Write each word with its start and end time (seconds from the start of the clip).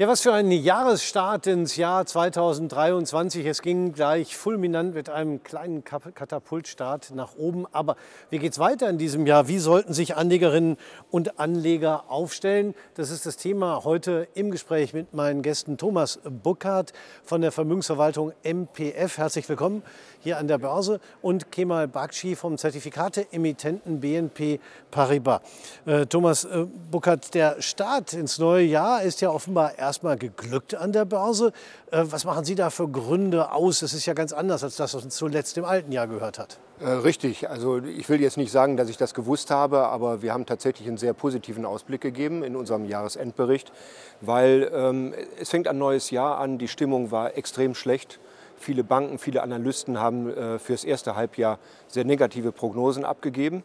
Ja, 0.00 0.06
was 0.06 0.20
für 0.20 0.32
ein 0.32 0.52
Jahresstart 0.52 1.48
ins 1.48 1.74
Jahr 1.74 2.06
2023. 2.06 3.44
Es 3.44 3.62
ging 3.62 3.92
gleich 3.92 4.36
fulminant 4.36 4.94
mit 4.94 5.10
einem 5.10 5.42
kleinen 5.42 5.82
Katapultstart 5.82 7.10
nach 7.16 7.34
oben. 7.36 7.66
Aber 7.72 7.96
wie 8.30 8.38
geht 8.38 8.52
es 8.52 8.60
weiter 8.60 8.88
in 8.88 8.96
diesem 8.96 9.26
Jahr? 9.26 9.48
Wie 9.48 9.58
sollten 9.58 9.92
sich 9.92 10.14
Anlegerinnen 10.14 10.76
und 11.10 11.40
Anleger 11.40 12.04
aufstellen? 12.12 12.76
Das 12.94 13.10
ist 13.10 13.26
das 13.26 13.38
Thema 13.38 13.82
heute 13.82 14.28
im 14.34 14.52
Gespräch 14.52 14.94
mit 14.94 15.14
meinen 15.14 15.42
Gästen 15.42 15.78
Thomas 15.78 16.20
Buckhardt 16.22 16.92
von 17.24 17.40
der 17.40 17.50
Vermögensverwaltung 17.50 18.32
MPF. 18.44 19.18
Herzlich 19.18 19.48
willkommen 19.48 19.82
hier 20.28 20.38
an 20.38 20.48
der 20.48 20.58
Börse 20.58 21.00
und 21.22 21.52
Kemal 21.52 21.86
Bakshi 21.86 22.34
vom 22.34 22.56
Zertifikate-Emittenten 22.56 24.00
BNP 24.00 24.60
Paribas. 24.90 25.40
Äh, 25.86 26.06
Thomas 26.06 26.44
äh, 26.44 26.66
Buckhardt, 26.90 27.34
der 27.34 27.60
Start 27.60 28.12
ins 28.12 28.38
neue 28.38 28.64
Jahr 28.64 29.02
ist 29.02 29.20
ja 29.20 29.30
offenbar 29.30 29.76
erst 29.76 29.98
erstmal 29.98 30.16
geglückt 30.16 30.76
an 30.76 30.92
der 30.92 31.04
Börse. 31.04 31.52
Äh, 31.90 32.04
was 32.04 32.24
machen 32.24 32.44
Sie 32.44 32.54
da 32.54 32.70
für 32.70 32.88
Gründe 32.88 33.50
aus? 33.50 33.80
Das 33.80 33.94
ist 33.94 34.06
ja 34.06 34.14
ganz 34.14 34.32
anders 34.32 34.62
als 34.62 34.76
das, 34.76 34.94
was 34.94 35.02
uns 35.02 35.16
zuletzt 35.16 35.58
im 35.58 35.64
alten 35.64 35.90
Jahr 35.90 36.06
gehört 36.06 36.38
hat. 36.38 36.58
Äh, 36.80 36.88
richtig. 36.88 37.48
Also 37.48 37.78
ich 37.78 38.08
will 38.08 38.20
jetzt 38.20 38.36
nicht 38.36 38.52
sagen, 38.52 38.76
dass 38.76 38.88
ich 38.88 38.96
das 38.96 39.12
gewusst 39.12 39.50
habe, 39.50 39.86
aber 39.88 40.22
wir 40.22 40.32
haben 40.32 40.46
tatsächlich 40.46 40.86
einen 40.86 40.98
sehr 40.98 41.14
positiven 41.14 41.64
Ausblick 41.64 42.00
gegeben 42.00 42.44
in 42.44 42.54
unserem 42.54 42.84
Jahresendbericht, 42.84 43.72
weil 44.20 44.70
ähm, 44.72 45.14
es 45.40 45.48
fängt 45.48 45.66
ein 45.66 45.78
neues 45.78 46.10
Jahr 46.10 46.38
an. 46.38 46.58
Die 46.58 46.68
Stimmung 46.68 47.10
war 47.10 47.36
extrem 47.36 47.74
schlecht. 47.74 48.20
Viele 48.58 48.84
Banken, 48.84 49.18
viele 49.18 49.42
Analysten 49.42 50.00
haben 50.00 50.28
äh, 50.28 50.58
fürs 50.58 50.84
erste 50.84 51.16
Halbjahr 51.16 51.58
sehr 51.86 52.04
negative 52.04 52.52
Prognosen 52.52 53.04
abgegeben. 53.04 53.62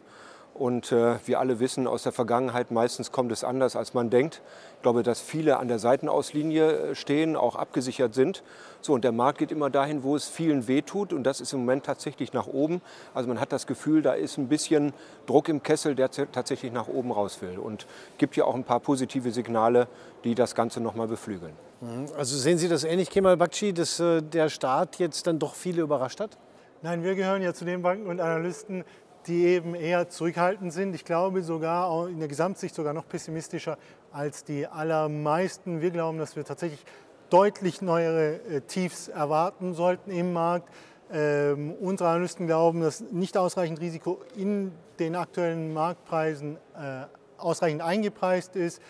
Und 0.54 0.92
äh, 0.92 1.16
wir 1.26 1.40
alle 1.40 1.58
wissen 1.58 1.88
aus 1.88 2.04
der 2.04 2.12
Vergangenheit, 2.12 2.70
meistens 2.70 3.10
kommt 3.10 3.32
es 3.32 3.42
anders, 3.42 3.74
als 3.74 3.92
man 3.92 4.08
denkt. 4.08 4.40
Ich 4.76 4.82
glaube, 4.82 5.02
dass 5.02 5.20
viele 5.20 5.56
an 5.56 5.66
der 5.66 5.80
Seitenauslinie 5.80 6.90
äh, 6.90 6.94
stehen, 6.94 7.34
auch 7.34 7.56
abgesichert 7.56 8.14
sind. 8.14 8.44
So, 8.80 8.92
und 8.92 9.02
der 9.02 9.10
Markt 9.10 9.38
geht 9.38 9.50
immer 9.50 9.68
dahin, 9.68 10.04
wo 10.04 10.14
es 10.14 10.28
vielen 10.28 10.68
wehtut. 10.68 11.12
Und 11.12 11.24
das 11.24 11.40
ist 11.40 11.52
im 11.52 11.60
Moment 11.60 11.84
tatsächlich 11.84 12.32
nach 12.32 12.46
oben. 12.46 12.82
Also 13.14 13.28
man 13.28 13.40
hat 13.40 13.50
das 13.50 13.66
Gefühl, 13.66 14.00
da 14.00 14.12
ist 14.12 14.38
ein 14.38 14.46
bisschen 14.46 14.92
Druck 15.26 15.48
im 15.48 15.60
Kessel, 15.60 15.96
der 15.96 16.12
tatsächlich 16.12 16.72
nach 16.72 16.86
oben 16.86 17.10
raus 17.10 17.42
will. 17.42 17.58
Und 17.58 17.88
gibt 18.18 18.36
ja 18.36 18.44
auch 18.44 18.54
ein 18.54 18.64
paar 18.64 18.78
positive 18.78 19.32
Signale, 19.32 19.88
die 20.22 20.36
das 20.36 20.54
Ganze 20.54 20.80
nochmal 20.80 21.08
beflügeln. 21.08 21.54
Mhm. 21.84 22.06
Also 22.16 22.36
sehen 22.36 22.58
Sie 22.58 22.68
das 22.68 22.84
ähnlich, 22.84 23.10
Kemal 23.10 23.36
Bakci, 23.36 23.72
dass 23.72 24.00
äh, 24.00 24.22
der 24.22 24.48
Staat 24.48 24.98
jetzt 24.98 25.26
dann 25.26 25.38
doch 25.38 25.54
viele 25.54 25.82
überrascht 25.82 26.20
hat? 26.20 26.38
Nein, 26.82 27.02
wir 27.02 27.14
gehören 27.14 27.42
ja 27.42 27.52
zu 27.54 27.64
den 27.64 27.82
Banken 27.82 28.06
und 28.06 28.20
Analysten, 28.20 28.84
die 29.26 29.44
eben 29.46 29.74
eher 29.74 30.08
zurückhaltend 30.08 30.72
sind. 30.72 30.94
Ich 30.94 31.04
glaube 31.04 31.42
sogar 31.42 32.08
in 32.08 32.18
der 32.18 32.28
Gesamtsicht 32.28 32.74
sogar 32.74 32.92
noch 32.92 33.08
pessimistischer 33.08 33.78
als 34.12 34.44
die 34.44 34.66
allermeisten. 34.66 35.80
Wir 35.80 35.90
glauben, 35.90 36.18
dass 36.18 36.36
wir 36.36 36.44
tatsächlich 36.44 36.84
deutlich 37.30 37.82
neuere 37.82 38.34
äh, 38.48 38.60
Tiefs 38.62 39.08
erwarten 39.08 39.74
sollten 39.74 40.10
im 40.10 40.32
Markt. 40.32 40.68
Ähm, 41.12 41.74
unsere 41.80 42.10
Analysten 42.10 42.46
glauben, 42.46 42.80
dass 42.80 43.00
nicht 43.00 43.36
ausreichend 43.36 43.80
Risiko 43.80 44.20
in 44.36 44.72
den 44.98 45.16
aktuellen 45.16 45.72
Marktpreisen 45.72 46.56
äh, 46.76 47.04
ausreichend 47.38 47.82
eingepreist 47.82 48.56
ist. 48.56 48.80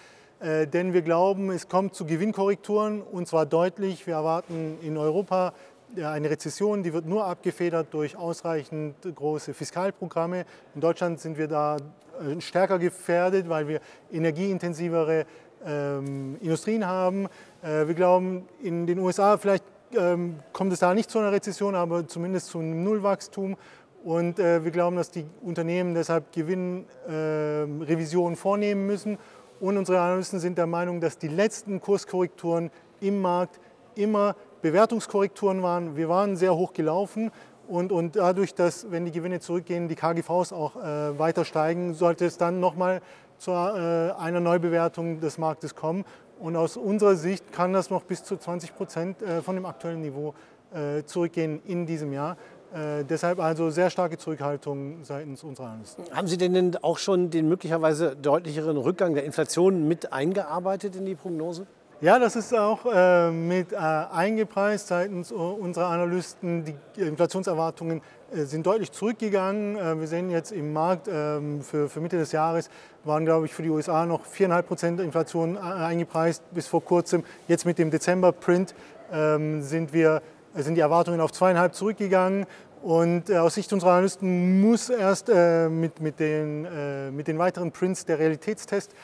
Äh, 0.40 0.66
denn 0.66 0.92
wir 0.92 1.02
glauben, 1.02 1.50
es 1.50 1.68
kommt 1.68 1.94
zu 1.94 2.04
Gewinnkorrekturen 2.04 3.02
und 3.02 3.28
zwar 3.28 3.46
deutlich. 3.46 4.06
Wir 4.06 4.14
erwarten 4.14 4.78
in 4.82 4.96
Europa 4.96 5.52
eine 5.96 6.28
Rezession, 6.28 6.82
die 6.82 6.92
wird 6.92 7.06
nur 7.06 7.24
abgefedert 7.24 7.88
durch 7.92 8.16
ausreichend 8.16 8.96
große 9.14 9.55
Fiskalprogramme. 9.55 10.44
In 10.74 10.80
Deutschland 10.80 11.20
sind 11.20 11.38
wir 11.38 11.46
da 11.46 11.77
äh, 11.77 12.40
stärker 12.40 12.78
gefährdet, 12.78 13.48
weil 13.48 13.68
wir 13.68 13.80
energieintensivere 14.12 15.27
ähm, 15.64 16.36
Industrien 16.40 16.86
haben. 16.86 17.27
Äh, 17.62 17.86
wir 17.86 17.94
glauben, 17.94 18.46
in 18.62 18.86
den 18.86 18.98
USA 18.98 19.38
vielleicht 19.38 19.64
ähm, 19.96 20.40
kommt 20.52 20.72
es 20.72 20.80
da 20.80 20.92
nicht 20.94 21.10
zu 21.10 21.18
einer 21.18 21.32
Rezession, 21.32 21.74
aber 21.74 22.06
zumindest 22.06 22.48
zu 22.48 22.58
einem 22.58 22.84
Nullwachstum. 22.84 23.56
Und 24.05 24.38
äh, 24.38 24.62
wir 24.64 24.70
glauben, 24.70 24.96
dass 24.96 25.10
die 25.10 25.24
Unternehmen 25.40 25.95
deshalb 25.95 26.30
Gewinnrevisionen 26.33 28.34
äh, 28.34 28.36
vornehmen 28.36 28.86
müssen. 28.86 29.16
Und 29.64 29.79
unsere 29.79 29.98
Analysten 29.98 30.41
sind 30.41 30.58
der 30.58 30.67
Meinung, 30.67 31.01
dass 31.01 31.17
die 31.17 31.29
letzten 31.29 31.80
Kurskorrekturen 31.80 32.70
im 33.01 33.23
Markt 33.23 33.58
immer 33.95 34.36
Bewertungskorrekturen 34.61 35.63
waren. 35.63 35.97
Wir 35.97 36.11
waren 36.11 36.36
sehr 36.36 36.55
hoch 36.55 36.75
gelaufen 36.75 37.30
und, 37.67 37.91
und 37.91 38.17
dadurch, 38.17 38.52
dass, 38.52 38.91
wenn 38.91 39.07
die 39.07 39.11
Gewinne 39.11 39.41
zurückgehen, 39.41 39.89
die 39.89 39.95
KGVs 39.95 40.52
auch 40.52 40.77
äh, 40.77 41.19
weiter 41.19 41.47
steigen, 41.47 41.95
sollte 41.95 42.27
es 42.27 42.36
dann 42.36 42.61
nochmal 42.61 43.01
zu 43.39 43.52
äh, 43.52 44.13
einer 44.20 44.41
Neubewertung 44.41 45.20
des 45.20 45.39
Marktes 45.39 45.75
kommen. 45.75 46.05
Und 46.39 46.57
aus 46.57 46.77
unserer 46.77 47.14
Sicht 47.14 47.51
kann 47.51 47.73
das 47.73 47.89
noch 47.89 48.02
bis 48.02 48.23
zu 48.23 48.36
20 48.36 48.77
Prozent 48.77 49.23
äh, 49.23 49.41
von 49.41 49.55
dem 49.55 49.64
aktuellen 49.64 50.02
Niveau 50.02 50.35
äh, 50.75 51.05
zurückgehen 51.05 51.63
in 51.64 51.86
diesem 51.86 52.13
Jahr. 52.13 52.36
Äh, 52.74 53.05
deshalb 53.05 53.39
also 53.39 53.70
sehr 53.70 53.89
starke 53.89 54.18
Zurückhaltung 54.18 55.05
seitens 55.05 55.45
unserer 55.45 55.68
Analysten. 55.68 56.05
Haben 56.12 56.27
Sie 56.27 56.36
denn 56.36 56.77
auch 56.83 56.98
schon 56.98 57.30
den 57.30 57.48
möglicherweise 57.48 58.17
deutlicheren 58.17 58.77
Rückgang 58.77 59.14
der 59.14 59.24
Inflation 59.24 59.86
mit 59.86 60.12
eingearbeitet 60.12 60.96
in 60.96 61.07
die 61.07 61.14
Prognose? 61.14 61.67
Ja, 62.01 62.18
das 62.18 62.36
ist 62.36 62.55
auch 62.55 62.80
äh, 62.84 63.30
mit 63.30 63.73
äh, 63.73 63.77
eingepreist 63.77 64.89
seitens 64.89 65.33
unserer 65.33 65.86
Analysten. 65.86 66.64
Die 66.64 67.01
Inflationserwartungen 67.01 68.02
äh, 68.34 68.45
sind 68.45 68.67
deutlich 68.67 68.92
zurückgegangen. 68.92 69.77
Äh, 69.77 70.01
wir 70.01 70.07
sehen 70.07 70.29
jetzt 70.29 70.51
im 70.52 70.73
Markt 70.73 71.08
ähm, 71.11 71.63
für, 71.63 71.89
für, 71.89 72.01
Mitte 72.01 72.18
des 72.18 72.33
Jahres 72.33 72.68
waren, 73.05 73.24
glaube 73.24 73.46
ich, 73.46 73.55
für 73.55 73.63
die 73.63 73.70
USA 73.70 74.07
noch 74.07 74.27
4,5 74.27 74.63
Prozent 74.63 75.01
Inflation 75.01 75.57
eingepreist 75.57 76.42
bis 76.52 76.67
vor 76.67 76.84
kurzem. 76.84 77.24
Jetzt 77.48 77.64
mit 77.64 77.79
dem 77.79 77.90
Dezember-Print 77.90 78.74
ähm, 79.13 79.63
sind, 79.63 79.92
wir, 79.92 80.20
sind 80.55 80.74
die 80.74 80.80
Erwartungen 80.80 81.20
auf 81.20 81.30
2,5 81.30 81.73
zurückgegangen. 81.73 82.46
Und 82.84 83.30
äh, 83.30 83.39
aus 83.39 83.55
Sicht 83.55 83.72
unserer 83.72 83.92
Analysten 83.92 84.61
muss 84.61 84.90
erst 84.90 85.30
äh, 85.30 85.70
mit, 85.70 86.02
mit, 86.02 86.20
den, 86.20 86.67
äh, 86.67 87.11
mit 87.11 87.28
den 87.28 87.39
weiteren 87.39 87.72
Prints 87.72 88.05
der 88.05 88.18
Realitätstest 88.18 88.95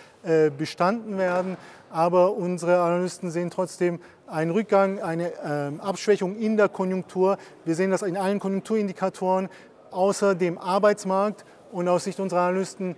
bestanden 0.59 1.17
werden. 1.17 1.57
Aber 1.89 2.35
unsere 2.35 2.79
Analysten 2.83 3.31
sehen 3.31 3.49
trotzdem 3.49 4.01
einen 4.27 4.51
Rückgang, 4.51 5.01
eine 5.01 5.33
ähm, 5.43 5.81
Abschwächung 5.81 6.37
in 6.37 6.59
der 6.59 6.69
Konjunktur. 6.69 7.39
Wir 7.65 7.75
sehen 7.75 7.91
das 7.91 8.03
in 8.03 8.19
allen 8.19 8.39
Konjunkturindikatoren, 8.39 9.49
außer 9.91 10.35
dem 10.35 10.59
Arbeitsmarkt. 10.59 11.47
Und 11.73 11.89
aus 11.89 12.05
Sicht 12.05 12.21
unserer 12.21 12.43
Analysten 12.43 12.97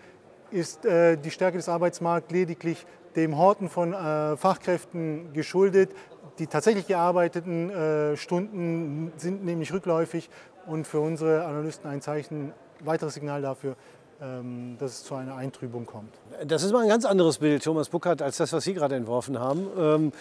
ist 0.50 0.81
die 0.82 1.31
Stärke 1.31 1.59
des 1.59 1.69
Arbeitsmarkts 1.69 2.32
lediglich 2.32 2.84
dem 3.14 3.38
Horten 3.38 3.69
von 3.69 3.93
Fachkräften 4.37 5.32
geschuldet. 5.32 5.93
Die 6.41 6.49
tatsächlich 6.49 6.88
gearbeiteten 6.88 7.70
Stunden 8.16 9.12
sind 9.16 9.44
nämlich 9.44 9.72
rückläufig 9.72 10.28
und 10.67 10.87
für 10.87 11.00
unsere 11.00 11.45
Analysten 11.45 11.91
ein 11.91 12.00
Zeichen, 12.00 12.53
weiteres 12.81 13.15
Signal 13.15 13.43
dafür, 13.43 13.77
ähm, 14.23 14.77
dass 14.78 14.93
es 14.93 15.05
zu 15.05 15.17
einer 15.17 15.34
Eintrübung 15.34 15.84
kommt. 15.84 16.15
Das 16.47 16.62
ist 16.62 16.73
mal 16.73 16.83
ein 16.83 16.89
ganz 16.89 17.05
anderes 17.05 17.39
Bild, 17.39 17.65
Thomas 17.65 17.89
Buckert, 17.89 18.23
als 18.23 18.37
das, 18.37 18.53
was 18.53 18.62
Sie 18.62 18.73
gerade 18.73 18.95
entworfen 18.95 19.41
haben. 19.41 19.67
Ähm, 19.77 20.12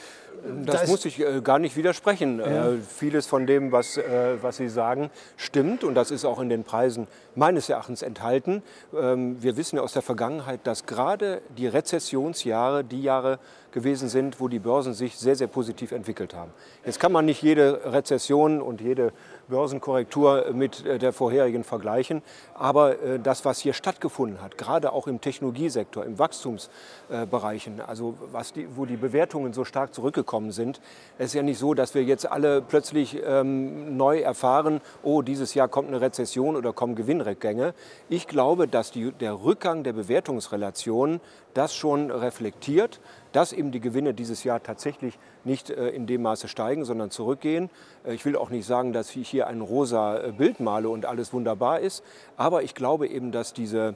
das 0.66 0.82
da 0.82 0.88
muss 0.88 1.06
ich 1.06 1.20
äh, 1.20 1.42
gar 1.42 1.60
nicht 1.60 1.78
widersprechen. 1.78 2.40
Ja. 2.40 2.72
Äh, 2.72 2.78
vieles 2.78 3.28
von 3.28 3.46
dem, 3.46 3.72
was, 3.72 3.98
äh, 3.98 4.38
was 4.42 4.58
Sie 4.58 4.70
sagen, 4.70 5.12
stimmt 5.38 5.84
und 5.84 5.94
das 5.94 6.10
ist 6.10 6.26
auch 6.26 6.40
in 6.40 6.50
den 6.50 6.64
Preisen 6.64 7.08
meines 7.36 7.70
Erachtens 7.70 8.02
enthalten. 8.02 8.64
Ähm, 9.00 9.42
wir 9.44 9.56
wissen 9.56 9.76
ja 9.76 9.84
aus 9.84 9.94
der 9.94 10.02
Vergangenheit, 10.02 10.62
dass 10.64 10.88
gerade 10.88 11.44
die 11.56 11.68
Rezessionsjahre 11.68 12.84
die 12.84 13.04
Jahre 13.04 13.38
gewesen 13.72 14.10
sind, 14.10 14.40
wo 14.40 14.48
die 14.48 14.60
Börsen 14.60 14.94
sich 14.94 15.18
sehr, 15.18 15.36
sehr 15.36 15.48
positiv 15.48 15.92
entwickelt 15.92 16.36
haben. 16.36 16.52
Jetzt 16.86 17.00
kann 17.00 17.12
man 17.12 17.26
nicht 17.26 17.42
jede 17.42 17.82
Rezession 17.86 18.62
und 18.62 18.82
jede 18.82 19.14
Börsenkorrektur 19.50 20.52
mit 20.54 20.86
äh, 20.86 20.98
der 20.98 21.14
vorherigen 21.14 21.64
vergleichen. 21.64 22.24
Aber 22.56 23.02
äh, 23.02 23.20
das, 23.20 23.46
was 23.46 23.60
hier 23.60 23.74
stattgefunden 23.74 24.42
hat, 24.42 24.58
gerade 24.58 24.92
auch 24.94 25.08
im 25.08 25.22
Technologiesektor, 25.22 26.06
im 26.06 26.18
Wachstumsbereichen, 26.18 27.82
also 27.82 28.16
was 28.32 28.54
die, 28.54 28.68
wo 28.76 28.86
die 28.86 28.98
Bewertungen 28.98 29.54
so 29.54 29.64
stark 29.66 29.94
zurückgekommen 29.94 30.52
sind, 30.52 30.82
ist 31.20 31.34
ja 31.34 31.44
nicht 31.44 31.60
so, 31.60 31.74
dass 31.74 31.94
wir 31.94 32.04
jetzt 32.04 32.32
alle 32.32 32.62
plötzlich 32.62 33.22
ähm, 33.26 33.98
neu 33.98 34.20
erfahren, 34.20 34.82
oh, 35.04 35.22
dieses 35.22 35.54
Jahr 35.54 35.68
kommt 35.68 35.90
eine 35.90 36.02
Rezession 36.02 36.56
oder 36.56 36.74
kommen 36.74 36.96
Gewinnrückgänge. 36.96 37.74
Ich 38.10 38.28
glaube, 38.28 38.68
dass 38.68 38.92
die, 38.92 39.12
der 39.12 39.44
Rückgang 39.44 39.84
der 39.84 39.94
Bewertungsrelationen 39.94 41.20
das 41.54 41.76
schon 41.76 42.12
reflektiert, 42.12 43.00
dass 43.32 43.54
eben 43.54 43.72
die 43.72 43.80
Gewinne 43.80 44.14
dieses 44.14 44.44
Jahr 44.44 44.62
tatsächlich 44.62 45.18
nicht 45.44 45.70
äh, 45.70 45.90
in 45.90 46.08
dem 46.08 46.22
Maße 46.22 46.48
steigen, 46.48 46.86
sondern 46.86 47.12
zurückgehen. 47.12 47.70
Äh, 48.06 48.14
ich 48.14 48.26
will 48.26 48.36
auch 48.36 48.50
nicht 48.50 48.66
sagen, 48.66 48.94
dass 48.94 49.16
ich 49.16 49.30
hier 49.30 49.48
ein 49.48 49.62
rosa 49.62 50.18
äh, 50.18 50.32
Bild 50.32 50.60
male 50.60 50.90
und 50.90 51.06
alles 51.06 51.34
wunderbar 51.34 51.80
ist, 51.80 52.04
aber 52.38 52.64
ich 52.64 52.76
glaube 52.76 53.08
eben, 53.08 53.32
dass 53.32 53.54
diese 53.54 53.96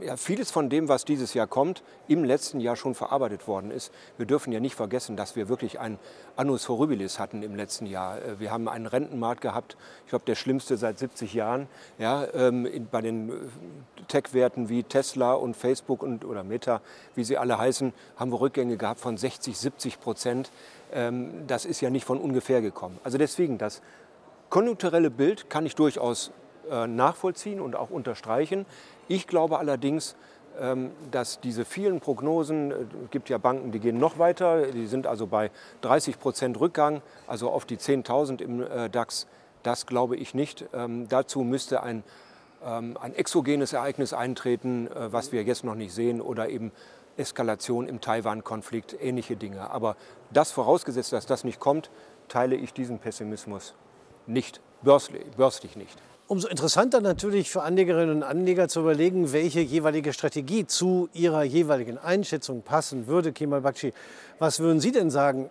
ja, 0.00 0.16
vieles 0.16 0.50
von 0.50 0.70
dem, 0.70 0.88
was 0.88 1.04
dieses 1.04 1.34
Jahr 1.34 1.46
kommt, 1.46 1.82
im 2.08 2.24
letzten 2.24 2.60
Jahr 2.60 2.76
schon 2.76 2.94
verarbeitet 2.94 3.48
worden 3.48 3.70
ist. 3.70 3.92
Wir 4.16 4.26
dürfen 4.26 4.52
ja 4.52 4.60
nicht 4.60 4.74
vergessen, 4.74 5.16
dass 5.16 5.36
wir 5.36 5.48
wirklich 5.48 5.80
ein 5.80 5.98
Annus 6.36 6.68
Horribilis 6.68 7.18
hatten 7.18 7.42
im 7.42 7.54
letzten 7.54 7.86
Jahr. 7.86 8.18
Äh, 8.22 8.40
wir 8.40 8.50
haben 8.50 8.68
einen 8.68 8.86
Rentenmarkt 8.86 9.40
gehabt, 9.40 9.76
ich 10.04 10.10
glaube 10.10 10.24
der 10.26 10.34
schlimmste 10.34 10.76
seit 10.76 10.98
70 10.98 11.34
Jahren. 11.34 11.68
Ja, 11.98 12.26
ähm, 12.34 12.88
bei 12.90 13.00
den 13.00 13.30
äh, 13.30 13.32
Tech-Werten 14.08 14.68
wie 14.68 14.82
Tesla 14.82 15.32
und 15.34 15.56
Facebook 15.56 16.02
und, 16.02 16.24
oder 16.24 16.44
Meta, 16.44 16.80
wie 17.14 17.24
sie 17.24 17.38
alle 17.38 17.58
heißen, 17.58 17.92
haben 18.16 18.30
wir 18.30 18.40
Rückgänge 18.40 18.76
gehabt 18.76 19.00
von 19.00 19.16
60, 19.16 19.56
70 19.56 20.00
Prozent. 20.00 20.50
Ähm, 20.92 21.46
das 21.46 21.64
ist 21.64 21.80
ja 21.80 21.90
nicht 21.90 22.04
von 22.04 22.20
ungefähr 22.20 22.60
gekommen. 22.60 22.98
Also 23.02 23.18
deswegen, 23.18 23.58
das 23.58 23.82
konjunkturelle 24.50 25.10
Bild 25.10 25.50
kann 25.50 25.66
ich 25.66 25.74
durchaus 25.74 26.30
nachvollziehen 26.86 27.60
und 27.60 27.76
auch 27.76 27.90
unterstreichen. 27.90 28.66
Ich 29.08 29.26
glaube 29.26 29.58
allerdings, 29.58 30.16
ähm, 30.58 30.92
dass 31.10 31.40
diese 31.40 31.66
vielen 31.66 32.00
Prognosen, 32.00 32.70
es 32.70 32.78
äh, 32.78 32.84
gibt 33.10 33.28
ja 33.28 33.36
Banken, 33.36 33.72
die 33.72 33.78
gehen 33.78 33.98
noch 33.98 34.18
weiter, 34.18 34.68
die 34.68 34.86
sind 34.86 35.06
also 35.06 35.26
bei 35.26 35.50
30 35.82 36.18
Prozent 36.18 36.58
Rückgang, 36.58 37.02
also 37.26 37.50
auf 37.50 37.66
die 37.66 37.76
10.000 37.76 38.40
im 38.40 38.62
äh, 38.62 38.88
DAX. 38.88 39.26
Das 39.62 39.84
glaube 39.84 40.16
ich 40.16 40.34
nicht. 40.34 40.64
Ähm, 40.72 41.08
dazu 41.08 41.42
müsste 41.42 41.82
ein, 41.82 42.04
ähm, 42.64 42.96
ein 42.98 43.14
exogenes 43.14 43.74
Ereignis 43.74 44.14
eintreten, 44.14 44.88
was 44.94 45.32
wir 45.32 45.42
jetzt 45.42 45.64
noch 45.64 45.74
nicht 45.74 45.92
sehen, 45.92 46.22
oder 46.22 46.48
eben 46.48 46.72
Eskalation 47.18 47.86
im 47.86 48.00
Taiwan-Konflikt, 48.00 48.96
ähnliche 49.00 49.36
Dinge. 49.36 49.70
Aber 49.70 49.96
das 50.30 50.52
vorausgesetzt, 50.52 51.12
dass 51.12 51.26
das 51.26 51.44
nicht 51.44 51.60
kommt, 51.60 51.90
teile 52.28 52.56
ich 52.56 52.72
diesen 52.72 52.98
Pessimismus 52.98 53.74
nicht, 54.26 54.60
börslich 54.82 55.76
nicht. 55.76 55.98
Umso 56.28 56.48
interessanter 56.48 57.00
natürlich 57.00 57.50
für 57.52 57.62
Anlegerinnen 57.62 58.16
und 58.16 58.22
Anleger 58.24 58.66
zu 58.66 58.80
überlegen, 58.80 59.32
welche 59.32 59.60
jeweilige 59.60 60.12
Strategie 60.12 60.66
zu 60.66 61.08
ihrer 61.12 61.44
jeweiligen 61.44 61.98
Einschätzung 61.98 62.62
passen 62.62 63.06
würde. 63.06 63.32
Kemal 63.32 63.60
Bakshi, 63.60 63.92
was 64.40 64.58
würden 64.58 64.80
Sie 64.80 64.90
denn 64.90 65.08
sagen, 65.08 65.50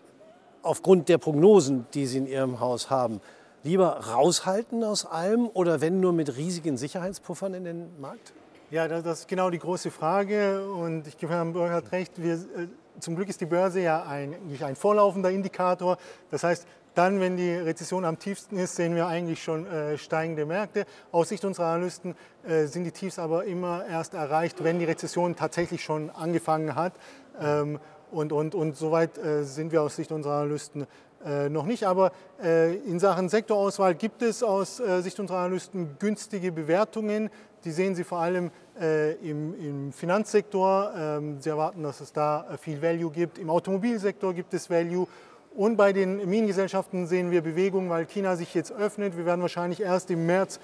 aufgrund 0.63 1.07
der 1.07 1.17
Prognosen, 1.17 1.87
die 1.93 2.05
Sie 2.05 2.17
in 2.17 2.27
Ihrem 2.27 2.59
Haus 2.59 2.89
haben? 2.89 3.21
Lieber 3.63 4.01
raushalten 4.11 4.83
aus 4.83 5.05
allem 5.05 5.47
oder 5.53 5.79
wenn 5.79 6.01
nur 6.01 6.11
mit 6.11 6.35
riesigen 6.35 6.75
Sicherheitspuffern 6.75 7.53
in 7.53 7.63
den 7.63 8.01
Markt? 8.01 8.33
Ja, 8.69 8.89
das 8.89 9.19
ist 9.19 9.27
genau 9.29 9.49
die 9.49 9.59
große 9.59 9.91
Frage 9.91 10.69
und 10.69 11.07
ich 11.07 11.17
gebe 11.17 11.31
Herrn 11.31 11.53
Burkhardt 11.53 11.93
recht. 11.93 12.21
Wir, 12.21 12.33
äh, 12.33 12.67
zum 12.99 13.15
Glück 13.15 13.29
ist 13.29 13.39
die 13.39 13.45
Börse 13.45 13.79
ja 13.79 14.03
ein, 14.03 14.35
ein 14.59 14.75
vorlaufender 14.75 15.31
Indikator. 15.31 15.97
Das 16.31 16.43
heißt, 16.43 16.67
dann, 16.95 17.19
wenn 17.19 17.37
die 17.37 17.51
Rezession 17.51 18.05
am 18.05 18.17
tiefsten 18.17 18.57
ist, 18.57 18.75
sehen 18.75 18.95
wir 18.95 19.07
eigentlich 19.07 19.43
schon 19.43 19.67
äh, 19.67 19.97
steigende 19.97 20.45
Märkte. 20.45 20.85
Aus 21.11 21.29
Sicht 21.29 21.45
unserer 21.45 21.67
Analysten 21.67 22.15
äh, 22.47 22.65
sind 22.65 22.85
die 22.85 22.91
Tiefs 22.91 23.19
aber 23.19 23.45
immer 23.45 23.85
erst 23.85 24.13
erreicht, 24.13 24.63
wenn 24.63 24.79
die 24.79 24.85
Rezession 24.85 25.35
tatsächlich 25.35 25.83
schon 25.83 26.09
angefangen 26.09 26.75
hat. 26.75 26.93
Ähm, 27.39 27.79
und, 28.11 28.31
und, 28.31 28.55
und 28.55 28.77
soweit 28.77 29.17
äh, 29.17 29.43
sind 29.43 29.71
wir 29.71 29.81
aus 29.81 29.95
Sicht 29.95 30.11
unserer 30.11 30.35
Analysten 30.35 30.87
äh, 31.25 31.49
noch 31.49 31.65
nicht. 31.65 31.85
Aber 31.85 32.11
äh, 32.41 32.75
in 32.75 32.99
Sachen 32.99 33.29
Sektorauswahl 33.29 33.95
gibt 33.95 34.21
es 34.21 34.43
aus 34.43 34.79
äh, 34.79 35.01
Sicht 35.01 35.19
unserer 35.19 35.39
Analysten 35.39 35.97
günstige 35.97 36.51
Bewertungen. 36.51 37.29
Die 37.63 37.71
sehen 37.71 37.95
Sie 37.95 38.03
vor 38.03 38.19
allem 38.19 38.51
im, 39.23 39.55
im, 39.59 39.93
Finanzsektor. 39.93 40.91
Ähm, 40.95 41.39
Sie 41.39 41.49
erwarten, 41.49 41.81
dass 41.81 42.01
es 42.01 42.11
da 42.11 42.45
viel 42.61 42.81
Value 42.81 43.09
gibt. 43.09 43.39
Im 43.39 43.49
Automobilsektor 43.49 44.33
gibt 44.33 44.53
es 44.53 44.69
Value. 44.69 45.07
Und 45.55 45.77
bei 45.77 45.93
den 45.93 46.29
Minengesellschaften 46.29 47.07
sehen 47.07 47.31
wir 47.31 47.41
Bewegung, 47.41 47.89
weil 47.89 48.05
China 48.05 48.35
sich 48.35 48.53
jetzt 48.53 48.73
öffnet. 48.73 49.15
Wir 49.15 49.25
werden 49.25 49.41
wahrscheinlich 49.41 49.81
erst 49.81 50.11
im 50.11 50.25
März 50.25 50.59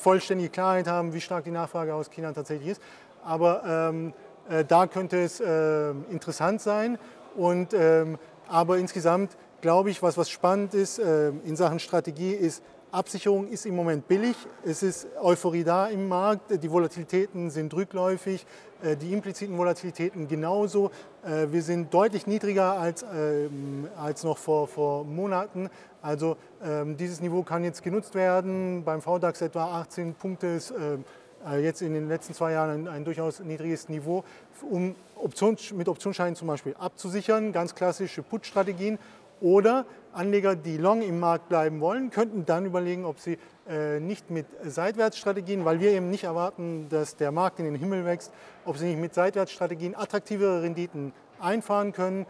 vollständige 0.00 0.50
Klarheit 0.50 0.88
haben, 0.88 1.14
wie 1.14 1.20
stark 1.20 1.44
die 1.44 1.52
Nachfrage 1.52 1.94
aus 1.94 2.10
China 2.10 2.32
tatsächlich 2.32 2.70
ist. 2.70 2.82
Aber 3.24 3.62
ähm, 3.64 4.12
äh, 4.48 4.64
da 4.64 4.88
könnte 4.88 5.22
es 5.22 5.38
äh, 5.38 5.90
interessant 6.10 6.60
sein. 6.60 6.98
Und, 7.36 7.72
ähm, 7.72 8.18
aber 8.48 8.78
insgesamt 8.78 9.36
glaube 9.60 9.90
ich, 9.90 10.02
was, 10.02 10.18
was 10.18 10.28
spannend 10.28 10.74
ist 10.74 10.98
äh, 10.98 11.28
in 11.44 11.54
Sachen 11.54 11.78
Strategie, 11.78 12.32
ist, 12.32 12.64
Absicherung 12.96 13.46
ist 13.48 13.66
im 13.66 13.76
Moment 13.76 14.08
billig. 14.08 14.34
Es 14.64 14.82
ist 14.82 15.06
Euphorie 15.20 15.64
da 15.64 15.88
im 15.88 16.08
Markt. 16.08 16.62
Die 16.62 16.70
Volatilitäten 16.70 17.50
sind 17.50 17.74
rückläufig. 17.74 18.46
Äh, 18.82 18.96
die 18.96 19.12
impliziten 19.12 19.58
Volatilitäten 19.58 20.26
genauso. 20.26 20.90
Äh, 21.22 21.48
wir 21.50 21.62
sind 21.62 21.92
deutlich 21.92 22.26
niedriger 22.26 22.72
als, 22.72 23.04
ähm, 23.14 23.86
als 23.98 24.24
noch 24.24 24.38
vor, 24.38 24.66
vor 24.66 25.04
Monaten. 25.04 25.68
Also 26.00 26.38
ähm, 26.64 26.96
dieses 26.96 27.20
Niveau 27.20 27.42
kann 27.42 27.64
jetzt 27.64 27.82
genutzt 27.82 28.14
werden. 28.14 28.82
Beim 28.82 29.02
VDAX 29.02 29.42
etwa 29.42 29.80
18 29.80 30.14
Punkte 30.14 30.46
ist 30.46 30.72
äh, 30.72 31.58
jetzt 31.58 31.82
in 31.82 31.92
den 31.92 32.08
letzten 32.08 32.32
zwei 32.32 32.52
Jahren 32.52 32.86
ein, 32.86 32.88
ein 32.88 33.04
durchaus 33.04 33.40
niedriges 33.40 33.90
Niveau, 33.90 34.24
um 34.70 34.94
Options, 35.16 35.70
mit 35.72 35.88
Optionsscheinen 35.88 36.34
zum 36.34 36.48
Beispiel 36.48 36.74
abzusichern. 36.78 37.52
Ganz 37.52 37.74
klassische 37.74 38.22
Put-Strategien. 38.22 38.98
Oder 39.40 39.86
Anleger, 40.12 40.56
die 40.56 40.78
long 40.78 41.02
im 41.02 41.20
Markt 41.20 41.48
bleiben 41.48 41.80
wollen, 41.80 42.10
könnten 42.10 42.46
dann 42.46 42.64
überlegen, 42.64 43.04
ob 43.04 43.20
sie 43.20 43.38
äh, 43.68 44.00
nicht 44.00 44.30
mit 44.30 44.46
Seitwärtsstrategien, 44.64 45.64
weil 45.64 45.78
wir 45.78 45.90
eben 45.90 46.10
nicht 46.10 46.24
erwarten, 46.24 46.88
dass 46.88 47.16
der 47.16 47.32
Markt 47.32 47.58
in 47.58 47.66
den 47.66 47.74
Himmel 47.74 48.06
wächst, 48.06 48.32
ob 48.64 48.78
sie 48.78 48.86
nicht 48.86 48.98
mit 48.98 49.12
Seitwärtsstrategien 49.12 49.94
attraktivere 49.94 50.62
Renditen 50.62 51.12
einfahren 51.38 51.92
können. 51.92 52.24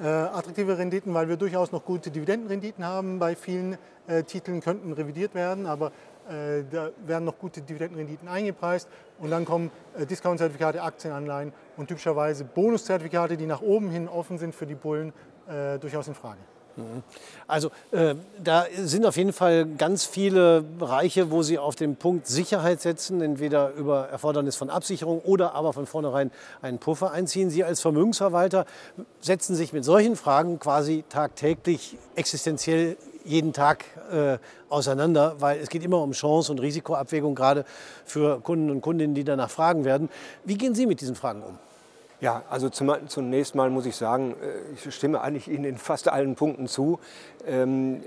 Äh, 0.00 0.06
attraktive 0.06 0.78
Renditen, 0.78 1.14
weil 1.14 1.28
wir 1.28 1.36
durchaus 1.36 1.72
noch 1.72 1.84
gute 1.84 2.10
Dividendenrenditen 2.10 2.84
haben 2.84 3.18
bei 3.18 3.34
vielen 3.36 3.76
äh, 4.06 4.22
Titeln, 4.24 4.60
könnten 4.60 4.92
revidiert 4.92 5.34
werden, 5.34 5.66
aber 5.66 5.92
äh, 6.28 6.64
da 6.70 6.90
werden 7.06 7.24
noch 7.24 7.38
gute 7.38 7.60
Dividendenrenditen 7.60 8.28
eingepreist 8.28 8.88
und 9.18 9.30
dann 9.30 9.44
kommen 9.44 9.70
äh, 9.96 10.06
Discount-Zertifikate, 10.06 10.82
Aktienanleihen 10.82 11.52
und 11.76 11.88
typischerweise 11.88 12.44
Bonuszertifikate, 12.44 13.36
die 13.36 13.46
nach 13.46 13.62
oben 13.62 13.90
hin 13.90 14.08
offen 14.08 14.38
sind 14.38 14.54
für 14.54 14.66
die 14.66 14.74
Bullen, 14.74 15.12
äh, 15.48 15.78
durchaus 15.78 16.08
in 16.08 16.14
Frage. 16.14 16.38
Mhm. 16.76 17.02
Also 17.46 17.70
äh, 17.92 18.14
da 18.42 18.66
sind 18.76 19.06
auf 19.06 19.16
jeden 19.16 19.32
Fall 19.32 19.66
ganz 19.66 20.04
viele 20.04 20.62
Bereiche, 20.62 21.30
wo 21.30 21.42
Sie 21.42 21.58
auf 21.58 21.76
den 21.76 21.96
Punkt 21.96 22.26
Sicherheit 22.26 22.80
setzen, 22.80 23.20
entweder 23.20 23.72
über 23.74 24.08
Erfordernis 24.08 24.56
von 24.56 24.70
Absicherung 24.70 25.20
oder 25.20 25.54
aber 25.54 25.72
von 25.72 25.86
vornherein 25.86 26.30
einen 26.62 26.78
Puffer 26.78 27.12
einziehen. 27.12 27.50
Sie 27.50 27.62
als 27.64 27.80
Vermögensverwalter 27.80 28.66
setzen 29.20 29.54
sich 29.54 29.72
mit 29.72 29.84
solchen 29.84 30.16
Fragen 30.16 30.58
quasi 30.58 31.04
tagtäglich 31.08 31.96
existenziell 32.16 32.96
jeden 33.24 33.52
Tag 33.52 33.84
äh, 34.12 34.38
auseinander, 34.68 35.36
weil 35.38 35.58
es 35.60 35.70
geht 35.70 35.82
immer 35.82 36.02
um 36.02 36.12
Chance 36.12 36.52
und 36.52 36.58
Risikoabwägung, 36.58 37.34
gerade 37.34 37.64
für 38.04 38.40
Kunden 38.40 38.70
und 38.70 38.82
Kundinnen, 38.82 39.14
die 39.14 39.24
danach 39.24 39.50
fragen 39.50 39.84
werden. 39.84 40.10
Wie 40.44 40.58
gehen 40.58 40.74
Sie 40.74 40.86
mit 40.86 41.00
diesen 41.00 41.14
Fragen 41.14 41.42
um? 41.42 41.58
Ja, 42.24 42.42
also 42.48 42.70
zunächst 42.70 43.54
mal 43.54 43.68
muss 43.68 43.84
ich 43.84 43.96
sagen, 43.96 44.34
äh, 44.40 44.72
ich 44.72 44.94
stimme 44.94 45.20
eigentlich 45.20 45.46
Ihnen 45.46 45.64
in 45.64 45.76
fast 45.76 46.08
allen 46.08 46.36
Punkten 46.36 46.68
zu. 46.68 46.98
Ähm, 47.46 48.02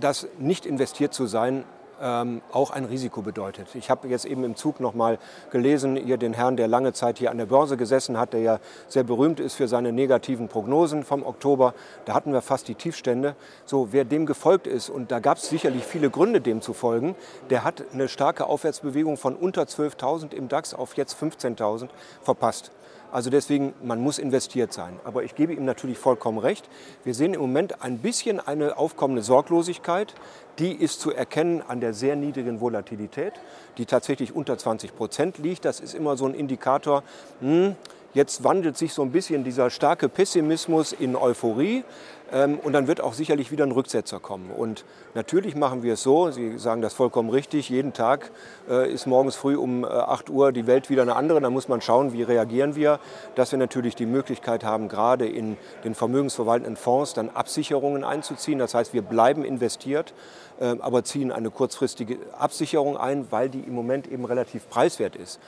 das 0.00 0.26
nicht 0.38 0.64
investiert 0.64 1.12
zu 1.12 1.26
sein 1.26 1.64
ähm, 2.02 2.42
auch 2.50 2.70
ein 2.70 2.84
Risiko 2.84 3.22
bedeutet. 3.22 3.74
Ich 3.74 3.88
habe 3.88 4.08
jetzt 4.08 4.24
eben 4.24 4.44
im 4.44 4.56
Zug 4.56 4.80
noch 4.80 4.94
mal 4.94 5.18
gelesen, 5.50 5.96
hier 5.96 6.16
den 6.16 6.32
Herrn, 6.32 6.56
der 6.56 6.68
lange 6.68 6.92
Zeit 6.92 7.18
hier 7.18 7.30
an 7.30 7.38
der 7.38 7.46
Börse 7.46 7.76
gesessen 7.76 8.18
hat, 8.18 8.32
der 8.32 8.40
ja 8.40 8.58
sehr 8.88 9.04
berühmt 9.04 9.40
ist 9.40 9.54
für 9.54 9.68
seine 9.68 9.92
negativen 9.92 10.48
Prognosen 10.48 11.04
vom 11.04 11.24
Oktober. 11.24 11.74
Da 12.04 12.14
hatten 12.14 12.32
wir 12.32 12.42
fast 12.42 12.68
die 12.68 12.74
Tiefstände. 12.74 13.36
So, 13.64 13.92
wer 13.92 14.04
dem 14.04 14.26
gefolgt 14.26 14.66
ist, 14.66 14.90
und 14.90 15.10
da 15.10 15.20
gab 15.20 15.38
es 15.38 15.48
sicherlich 15.48 15.84
viele 15.84 16.10
Gründe, 16.10 16.40
dem 16.40 16.60
zu 16.60 16.72
folgen, 16.72 17.14
der 17.50 17.64
hat 17.64 17.84
eine 17.92 18.08
starke 18.08 18.46
Aufwärtsbewegung 18.46 19.16
von 19.16 19.36
unter 19.36 19.62
12.000 19.62 20.34
im 20.34 20.48
DAX 20.48 20.74
auf 20.74 20.96
jetzt 20.96 21.16
15.000 21.16 21.88
verpasst. 22.22 22.72
Also 23.12 23.28
deswegen, 23.28 23.74
man 23.84 24.00
muss 24.00 24.18
investiert 24.18 24.72
sein. 24.72 24.98
Aber 25.04 25.22
ich 25.22 25.34
gebe 25.34 25.52
ihm 25.52 25.66
natürlich 25.66 25.98
vollkommen 25.98 26.38
recht. 26.38 26.68
Wir 27.04 27.14
sehen 27.14 27.34
im 27.34 27.40
Moment 27.40 27.82
ein 27.82 27.98
bisschen 27.98 28.40
eine 28.40 28.78
aufkommende 28.78 29.22
Sorglosigkeit. 29.22 30.14
Die 30.58 30.72
ist 30.72 31.00
zu 31.00 31.12
erkennen 31.12 31.62
an 31.66 31.80
der 31.80 31.92
sehr 31.92 32.16
niedrigen 32.16 32.60
Volatilität, 32.60 33.34
die 33.76 33.84
tatsächlich 33.84 34.34
unter 34.34 34.56
20 34.56 34.96
Prozent 34.96 35.38
liegt. 35.38 35.66
Das 35.66 35.80
ist 35.80 35.94
immer 35.94 36.16
so 36.16 36.24
ein 36.26 36.34
Indikator. 36.34 37.02
Hm, 37.40 37.76
Jetzt 38.14 38.44
wandelt 38.44 38.76
sich 38.76 38.92
so 38.92 39.00
ein 39.00 39.10
bisschen 39.10 39.42
dieser 39.42 39.70
starke 39.70 40.10
Pessimismus 40.10 40.92
in 40.92 41.16
Euphorie 41.16 41.82
ähm, 42.30 42.58
und 42.58 42.74
dann 42.74 42.86
wird 42.86 43.00
auch 43.00 43.14
sicherlich 43.14 43.50
wieder 43.50 43.64
ein 43.64 43.72
Rücksetzer 43.72 44.20
kommen. 44.20 44.50
Und 44.50 44.84
natürlich 45.14 45.56
machen 45.56 45.82
wir 45.82 45.94
es 45.94 46.02
so, 46.02 46.30
Sie 46.30 46.58
sagen 46.58 46.82
das 46.82 46.92
vollkommen 46.92 47.30
richtig, 47.30 47.70
jeden 47.70 47.94
Tag 47.94 48.30
äh, 48.68 48.92
ist 48.92 49.06
morgens 49.06 49.34
früh 49.36 49.56
um 49.56 49.84
äh, 49.84 49.86
8 49.86 50.28
Uhr 50.28 50.52
die 50.52 50.66
Welt 50.66 50.90
wieder 50.90 51.00
eine 51.00 51.16
andere. 51.16 51.40
Da 51.40 51.48
muss 51.48 51.68
man 51.68 51.80
schauen, 51.80 52.12
wie 52.12 52.22
reagieren 52.22 52.74
wir, 52.76 53.00
dass 53.34 53.50
wir 53.50 53.58
natürlich 53.58 53.94
die 53.94 54.06
Möglichkeit 54.06 54.62
haben, 54.62 54.88
gerade 54.88 55.26
in 55.26 55.56
den 55.84 55.94
vermögensverwaltenden 55.94 56.76
Fonds 56.76 57.14
dann 57.14 57.30
Absicherungen 57.30 58.04
einzuziehen. 58.04 58.58
Das 58.58 58.74
heißt, 58.74 58.92
wir 58.92 59.02
bleiben 59.02 59.42
investiert, 59.42 60.12
äh, 60.60 60.76
aber 60.80 61.02
ziehen 61.04 61.32
eine 61.32 61.50
kurzfristige 61.50 62.18
Absicherung 62.38 62.98
ein, 62.98 63.26
weil 63.30 63.48
die 63.48 63.60
im 63.60 63.74
Moment 63.74 64.06
eben 64.06 64.26
relativ 64.26 64.68
preiswert 64.68 65.16
ist. 65.16 65.40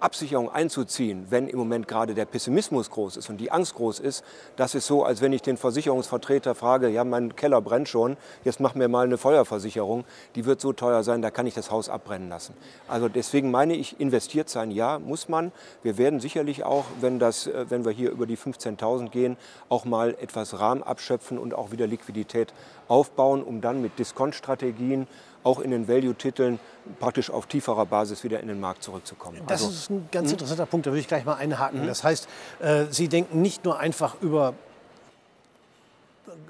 Absicherung 0.00 0.50
einzuziehen, 0.50 1.26
wenn 1.30 1.48
im 1.48 1.58
Moment 1.58 1.88
gerade 1.88 2.14
der 2.14 2.24
Pessimismus 2.24 2.90
groß 2.90 3.16
ist 3.16 3.28
und 3.30 3.38
die 3.38 3.50
Angst 3.50 3.74
groß 3.74 4.00
ist, 4.00 4.24
das 4.56 4.74
ist 4.74 4.86
so, 4.86 5.04
als 5.04 5.20
wenn 5.20 5.32
ich 5.32 5.42
den 5.42 5.56
Versicherungsvertreter 5.56 6.54
frage, 6.54 6.88
ja, 6.88 7.04
mein 7.04 7.36
Keller 7.36 7.60
brennt 7.60 7.88
schon, 7.88 8.16
jetzt 8.44 8.60
mach 8.60 8.74
mir 8.74 8.88
mal 8.88 9.04
eine 9.04 9.18
Feuerversicherung, 9.18 10.04
die 10.34 10.44
wird 10.44 10.60
so 10.60 10.72
teuer 10.72 11.02
sein, 11.02 11.22
da 11.22 11.30
kann 11.30 11.46
ich 11.46 11.54
das 11.54 11.70
Haus 11.70 11.88
abbrennen 11.88 12.28
lassen. 12.28 12.54
Also 12.86 13.08
deswegen 13.08 13.50
meine 13.50 13.74
ich, 13.74 14.00
investiert 14.00 14.48
sein, 14.48 14.70
ja, 14.70 14.98
muss 14.98 15.28
man. 15.28 15.52
Wir 15.82 15.98
werden 15.98 16.20
sicherlich 16.20 16.64
auch, 16.64 16.84
wenn, 17.00 17.18
das, 17.18 17.46
äh, 17.46 17.66
wenn 17.68 17.84
wir 17.84 17.92
hier 17.92 18.10
über 18.10 18.26
die 18.26 18.36
15.000 18.36 19.10
gehen, 19.10 19.36
auch 19.68 19.84
mal 19.84 20.16
etwas 20.20 20.58
Rahmen 20.58 20.82
abschöpfen 20.82 21.38
und 21.38 21.54
auch 21.54 21.72
wieder 21.72 21.86
Liquidität 21.86 22.52
aufbauen, 22.88 23.42
um 23.42 23.60
dann 23.60 23.82
mit 23.82 23.98
Diskontstrategien 23.98 25.06
auch 25.48 25.60
in 25.60 25.70
den 25.70 25.88
Value-Titeln 25.88 26.60
praktisch 27.00 27.30
auf 27.30 27.46
tieferer 27.46 27.86
Basis 27.86 28.22
wieder 28.22 28.40
in 28.40 28.48
den 28.48 28.60
Markt 28.60 28.82
zurückzukommen. 28.82 29.40
Das 29.46 29.62
also, 29.62 29.72
ist 29.72 29.90
ein 29.90 30.08
ganz 30.12 30.30
interessanter 30.30 30.66
Punkt, 30.66 30.86
da 30.86 30.90
würde 30.90 31.00
ich 31.00 31.08
gleich 31.08 31.24
mal 31.24 31.36
einhaken. 31.36 31.82
Mhm. 31.82 31.86
Das 31.86 32.04
heißt, 32.04 32.28
äh, 32.60 32.84
Sie 32.90 33.08
denken 33.08 33.40
nicht 33.40 33.64
nur 33.64 33.78
einfach 33.78 34.16
über 34.20 34.52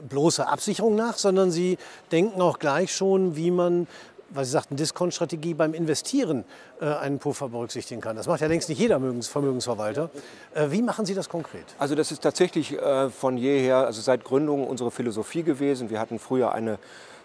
bloße 0.08 0.48
Absicherung 0.48 0.96
nach, 0.96 1.16
sondern 1.16 1.52
Sie 1.52 1.78
denken 2.10 2.42
auch 2.42 2.58
gleich 2.58 2.92
schon, 2.92 3.36
wie 3.36 3.52
man 3.52 3.86
weil 4.30 4.44
Sie 4.44 4.50
sagten, 4.50 4.76
Diskontstrategie 4.76 5.54
beim 5.54 5.72
Investieren 5.72 6.44
äh, 6.80 6.84
einen 6.84 7.18
Puffer 7.18 7.48
berücksichtigen 7.48 8.00
kann. 8.00 8.16
Das 8.16 8.26
macht 8.26 8.40
ja 8.40 8.46
längst 8.46 8.68
nicht 8.68 8.78
jeder 8.78 9.00
Vermögensverwalter. 9.22 10.10
Äh, 10.54 10.70
wie 10.70 10.82
machen 10.82 11.06
Sie 11.06 11.14
das 11.14 11.28
konkret? 11.28 11.64
Also 11.78 11.94
das 11.94 12.12
ist 12.12 12.22
tatsächlich 12.22 12.72
äh, 12.72 13.08
von 13.08 13.38
jeher, 13.38 13.78
also 13.78 14.00
seit 14.00 14.24
Gründung 14.24 14.66
unsere 14.66 14.90
Philosophie 14.90 15.42
gewesen. 15.42 15.88
Wir 15.88 15.98
hatten 15.98 16.18
früher 16.18 16.52
eine 16.52 16.78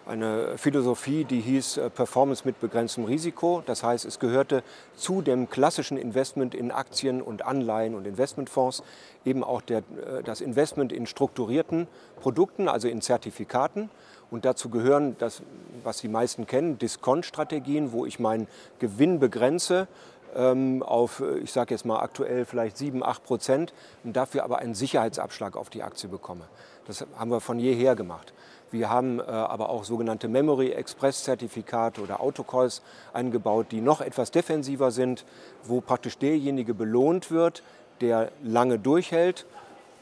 eine 0.06 0.58
Philosophie, 0.58 1.24
die 1.24 1.40
hieß 1.40 1.78
äh, 1.78 1.90
Performance 1.90 2.42
mit 2.44 2.60
begrenztem 2.60 3.04
Risiko. 3.04 3.62
Das 3.64 3.82
heißt, 3.82 4.04
es 4.04 4.18
gehörte 4.18 4.62
zu 4.96 5.22
dem 5.22 5.48
klassischen 5.48 5.96
Investment 5.96 6.54
in 6.54 6.70
Aktien 6.70 7.22
und 7.22 7.44
Anleihen 7.44 7.94
und 7.94 8.06
Investmentfonds 8.06 8.82
eben 9.24 9.42
auch 9.42 9.62
der, 9.62 9.78
äh, 9.78 10.22
das 10.22 10.40
Investment 10.40 10.92
in 10.92 11.06
strukturierten 11.06 11.88
Produkten, 12.20 12.68
also 12.68 12.88
in 12.88 13.00
Zertifikaten. 13.00 13.90
Und 14.30 14.44
dazu 14.44 14.68
gehören 14.68 15.16
das, 15.18 15.42
was 15.82 15.98
die 15.98 16.08
meisten 16.08 16.46
kennen, 16.46 16.78
Diskont-Strategien, 16.78 17.92
wo 17.92 18.04
ich 18.04 18.18
meinen 18.18 18.48
Gewinn 18.78 19.20
begrenze 19.20 19.86
ähm, 20.34 20.82
auf, 20.82 21.22
ich 21.42 21.52
sage 21.52 21.72
jetzt 21.72 21.84
mal 21.84 22.00
aktuell 22.00 22.44
vielleicht 22.44 22.76
7, 22.76 23.02
8 23.02 23.24
Prozent 23.24 23.72
und 24.02 24.16
dafür 24.16 24.44
aber 24.44 24.58
einen 24.58 24.74
Sicherheitsabschlag 24.74 25.56
auf 25.56 25.70
die 25.70 25.82
Aktie 25.82 26.08
bekomme. 26.08 26.44
Das 26.86 27.06
haben 27.16 27.30
wir 27.30 27.40
von 27.40 27.58
jeher 27.58 27.94
gemacht. 27.94 28.34
Wir 28.74 28.90
haben 28.90 29.20
äh, 29.20 29.22
aber 29.22 29.68
auch 29.68 29.84
sogenannte 29.84 30.26
Memory 30.26 30.72
Express 30.72 31.22
Zertifikate 31.22 32.00
oder 32.00 32.20
Autocalls 32.20 32.82
eingebaut, 33.12 33.68
die 33.70 33.80
noch 33.80 34.00
etwas 34.00 34.32
defensiver 34.32 34.90
sind, 34.90 35.24
wo 35.62 35.80
praktisch 35.80 36.18
derjenige 36.18 36.74
belohnt 36.74 37.30
wird, 37.30 37.62
der 38.00 38.32
lange 38.42 38.80
durchhält. 38.80 39.46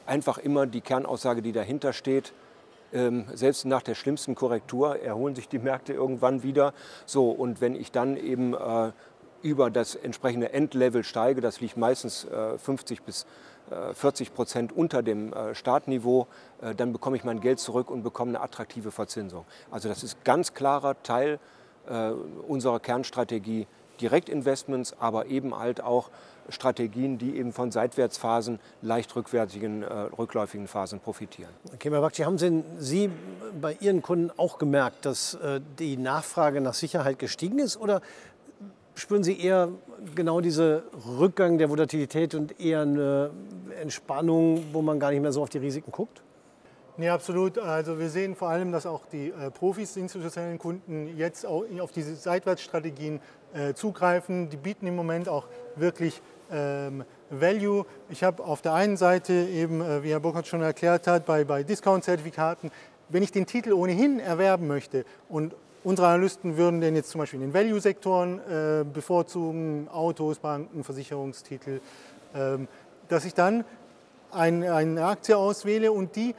Einfach 0.07 0.39
immer 0.39 0.67
die 0.67 0.81
Kernaussage, 0.81 1.43
die 1.43 1.53
dahinter 1.53 1.93
steht, 1.93 2.33
ähm, 2.95 3.27
selbst 3.35 3.67
nach 3.67 3.83
der 3.83 3.95
schlimmsten 3.95 4.35
Korrektur 4.35 4.99
erholen 4.99 5.35
sich 5.35 5.51
die 5.51 5.59
Märkte 5.59 5.93
irgendwann 5.93 6.43
wieder. 6.43 6.73
So, 7.05 7.31
und 7.31 7.61
wenn 7.61 7.75
ich 7.75 7.93
dann 7.93 8.17
eben 8.17 8.55
äh, 8.55 8.93
über 9.43 9.71
das 9.71 9.97
entsprechende 9.97 10.55
Endlevel 10.55 11.05
steige, 11.05 11.43
das 11.43 11.61
liegt 11.61 11.77
meistens 11.77 12.25
äh, 12.25 12.57
50 12.57 13.03
bis 13.03 13.27
40 13.95 14.29
äh, 14.29 14.31
Prozent 14.33 14.73
unter 14.73 15.03
dem 15.03 15.33
äh, 15.33 15.55
Startniveau, 15.55 16.27
äh, 16.61 16.75
dann 16.75 16.93
bekomme 16.93 17.17
ich 17.17 17.25
mein 17.25 17.41
Geld 17.41 17.59
zurück 17.59 17.91
und 17.91 18.03
bekomme 18.03 18.31
eine 18.31 18.41
attraktive 18.41 18.91
Verzinsung. 18.91 19.45
Also 19.71 19.89
das 19.89 20.03
ist 20.03 20.25
ganz 20.25 20.55
klarer 20.55 21.01
Teil 21.03 21.39
unserer 22.47 22.79
Kernstrategie, 22.79 23.67
Direktinvestments, 24.01 24.95
aber 25.01 25.27
eben 25.27 25.59
halt 25.59 25.81
auch 25.81 26.11
Strategien, 26.49 27.19
die 27.19 27.37
eben 27.37 27.53
von 27.53 27.73
Seitwärtsphasen, 27.73 28.61
leicht 28.83 29.17
rückwärtigen, 29.17 29.83
rückläufigen 29.83 30.69
Phasen 30.69 31.01
profitieren. 31.01 31.51
Okay, 31.75 31.91
Herr 31.91 32.01
Bakci, 32.01 32.23
haben 32.23 32.39
Sie, 32.79 33.11
bei 33.61 33.77
Ihren 33.81 34.01
Kunden 34.01 34.31
auch 34.37 34.59
gemerkt, 34.59 35.07
dass 35.07 35.37
die 35.81 35.97
Nachfrage 35.97 36.61
nach 36.61 36.75
Sicherheit 36.75 37.19
gestiegen 37.19 37.59
ist 37.59 37.77
oder 37.77 38.01
spüren 38.95 39.23
Sie 39.23 39.41
eher 39.41 39.69
genau 40.15 40.41
diesen 40.41 40.83
Rückgang 41.19 41.59
der 41.59 41.71
Volatilität 41.71 42.35
und 42.35 42.61
eher 42.61 42.83
eine 42.83 43.31
Entspannung, 43.81 44.65
wo 44.73 44.83
man 44.83 45.01
gar 45.01 45.11
nicht 45.11 45.23
mehr 45.23 45.33
so 45.33 45.43
auf 45.43 45.49
die 45.49 45.59
Risiken 45.59 45.93
guckt? 45.93 46.23
Nee, 46.99 47.09
absolut. 47.09 47.59
Also 47.59 47.99
wir 47.99 48.11
sehen 48.11 48.37
vor 48.37 48.51
allem, 48.51 48.71
dass 48.71 48.85
auch 48.85 49.07
die 49.07 49.29
äh, 49.29 49.51
Profis, 49.51 49.95
die 49.95 50.01
institutionellen 50.01 50.59
Kunden 50.59 51.17
jetzt 51.17 51.47
auch 51.47 51.65
auf 51.81 51.91
diese 51.91 52.15
Seitwärtsstrategien 52.15 53.21
äh, 53.55 53.73
zugreifen. 53.73 54.51
Die 54.51 54.59
bieten 54.59 54.87
im 54.87 54.95
Moment 54.95 55.27
auch 55.27 55.47
wirklich 55.75 56.21
ähm, 56.51 57.05
Value. 57.31 57.87
Ich 58.11 58.23
habe 58.23 58.45
auf 58.45 58.61
der 58.61 58.75
einen 58.75 58.99
Seite 58.99 59.33
eben, 59.33 59.81
äh, 59.81 60.03
wie 60.03 60.11
Herr 60.11 60.21
Burkhardt 60.21 60.47
schon 60.47 60.61
erklärt 60.61 61.07
hat, 61.07 61.25
bei, 61.25 61.45
bei 61.45 61.63
Discount-Zertifikaten, 61.63 62.71
wenn 63.09 63.23
ich 63.23 63.33
den 63.33 63.47
Titel 63.47 63.73
ohnehin 63.73 64.21
erwerben 64.21 64.67
möchte 64.67 65.07
und 65.31 65.55
Unsere 65.85 66.09
Analysten 66.09 66.57
würden 66.57 66.81
den 66.81 66.95
jetzt 66.95 67.11
zum 67.11 67.19
Beispiel 67.21 67.41
in 67.41 67.51
den 67.51 67.55
Value-Sektoren 67.55 68.39
äh, 68.39 68.85
bevorzugen, 68.85 69.89
Autos, 69.93 70.39
Banken, 70.39 70.85
Versicherungstitel, 70.85 71.81
ähm, 72.35 72.69
dass 73.09 73.25
ich 73.25 73.35
dann 73.35 73.65
ein, 74.31 74.63
eine 74.63 75.05
Aktie 75.05 75.37
auswähle 75.37 75.91
und 75.91 76.15
die 76.15 76.35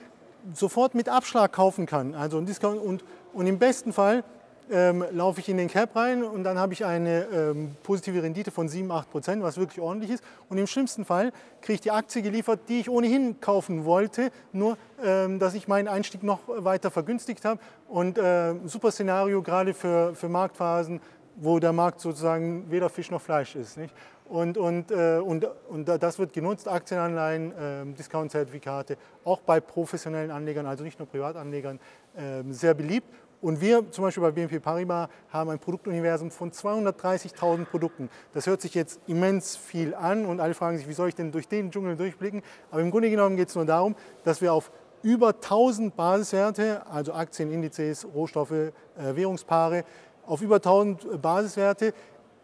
sofort 0.54 0.96
mit 0.96 1.10
Abschlag 1.10 1.52
kaufen 1.52 1.86
kann. 1.86 2.16
Also 2.16 2.38
und, 2.38 3.04
und 3.34 3.48
im 3.48 3.60
besten 3.60 3.94
Fall 3.94 4.24
ähm, 4.72 5.04
laufe 5.12 5.40
ich 5.40 5.50
in 5.50 5.58
den 5.58 5.68
Cap 5.68 5.96
rein 5.96 6.24
und 6.24 6.44
dann 6.44 6.58
habe 6.58 6.74
ich 6.74 6.86
eine 6.86 7.26
ähm, 7.34 7.76
positive 7.84 8.22
Rendite 8.24 8.52
von 8.52 8.68
7, 8.68 8.92
8 8.92 9.10
Prozent, 9.10 9.44
was 9.44 9.58
wirklich 9.58 9.80
ordentlich 9.80 10.12
ist. 10.12 10.24
Und 10.50 10.58
im 10.58 10.68
schlimmsten 10.68 11.06
Fall 11.06 11.32
kriege 11.62 11.76
ich 11.76 11.82
die 11.82 11.92
Aktie 11.92 12.22
geliefert, 12.22 12.62
die 12.70 12.80
ich 12.80 12.90
ohnehin 12.90 13.40
kaufen 13.42 13.86
wollte, 13.86 14.32
nur 14.52 14.78
ähm, 15.04 15.40
dass 15.40 15.54
ich 15.54 15.68
meinen 15.68 15.88
Einstieg 15.88 16.24
noch 16.24 16.40
weiter 16.48 16.92
vergünstigt 16.92 17.46
habe. 17.46 17.60
Und 17.88 18.18
äh, 18.18 18.56
super 18.66 18.92
Szenario 18.92 19.42
gerade 19.42 19.74
für, 19.74 20.16
für 20.16 20.30
Marktphasen, 20.30 21.02
wo 21.36 21.60
der 21.60 21.74
Markt 21.74 22.00
sozusagen 22.00 22.70
weder 22.70 22.90
Fisch 22.90 23.12
noch 23.12 23.22
Fleisch 23.22 23.56
ist. 23.56 23.78
Nicht? 23.78 23.94
Und, 24.30 24.58
und, 24.58 24.92
äh, 24.92 25.20
und, 25.20 25.46
und 25.70 25.88
das 25.88 26.18
wird 26.18 26.34
genutzt, 26.34 26.68
Aktienanleihen, 26.68 27.52
äh, 27.52 27.86
Discount-Zertifikate, 27.98 28.98
auch 29.26 29.42
bei 29.42 29.60
professionellen 29.60 30.32
Anlegern, 30.32 30.66
also 30.66 30.84
nicht 30.84 30.98
nur 30.98 31.08
Privatanlegern, 31.08 31.80
äh, 32.16 32.44
sehr 32.52 32.74
beliebt. 32.74 33.08
Und 33.44 33.60
wir 33.60 33.92
zum 33.92 34.06
Beispiel 34.06 34.24
bei 34.24 34.32
BNP 34.32 34.62
Paribas 34.62 35.10
haben 35.30 35.50
ein 35.50 35.60
Produktuniversum 35.60 36.32
von 36.32 36.50
230.000 36.54 37.66
Produkten. 37.66 38.10
Das 38.32 38.48
hört 38.48 38.62
sich 38.62 38.74
jetzt 38.74 39.02
immens 39.06 39.58
viel 39.58 39.94
an 39.94 40.26
und 40.26 40.40
alle 40.40 40.54
fragen 40.54 40.78
sich, 40.78 40.88
wie 40.88 40.94
soll 40.94 41.10
ich 41.10 41.16
denn 41.16 41.34
durch 41.34 41.50
den 41.50 41.70
Dschungel 41.70 41.98
durchblicken? 41.98 42.42
Aber 42.72 42.80
im 42.80 42.90
Grunde 42.90 43.10
genommen 43.10 43.36
geht 43.36 43.50
es 43.50 43.56
nur 43.56 43.66
darum, 43.66 43.98
dass 44.24 44.40
wir 44.40 44.54
auf 44.54 44.72
über 45.02 45.34
1000 45.34 45.94
Basiswerte, 45.94 46.88
also 46.90 47.12
Aktien, 47.12 47.52
Indizes, 47.52 48.08
Rohstoffe, 48.16 48.52
äh, 48.52 48.72
Währungspaare, 48.96 49.84
auf 50.26 50.42
über 50.42 50.56
1000 50.56 51.22
Basiswerte 51.22 51.94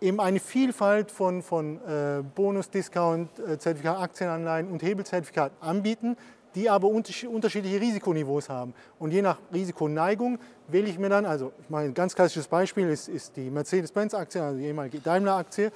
eben 0.02 0.20
eine 0.20 0.42
Vielfalt 0.42 1.12
von, 1.12 1.42
von 1.42 1.78
äh, 1.88 2.24
Bonus, 2.36 2.70
Discount, 2.70 3.40
äh, 3.40 3.58
Zertifikat, 3.58 4.02
Aktienanleihen 4.02 4.70
und 4.70 4.84
Hebelzertifikaten 4.84 5.56
anbieten, 5.62 6.18
die 6.56 6.70
aber 6.70 6.88
unterschiedliche 6.88 7.80
Risikoniveaus 7.80 8.50
haben. 8.50 8.74
Und 8.98 9.12
je 9.12 9.22
nach 9.22 9.38
Risikoneigung 9.54 10.40
wähle 10.68 10.90
ich 10.90 10.98
mir 10.98 11.10
dann, 11.10 11.26
also 11.26 11.52
ich 11.62 11.70
mache 11.70 11.84
ein 11.84 11.94
ganz 11.94 12.16
klassisches 12.16 12.48
Beispiel, 12.48 12.90
ist, 12.90 13.08
ist 13.08 13.36
die 13.36 13.50
Mercedes-Benz-Aktie, 13.50 14.42
also 14.42 14.58
die 14.58 14.66
ehemalige 14.66 15.00
Daimler-Aktie. 15.00 15.72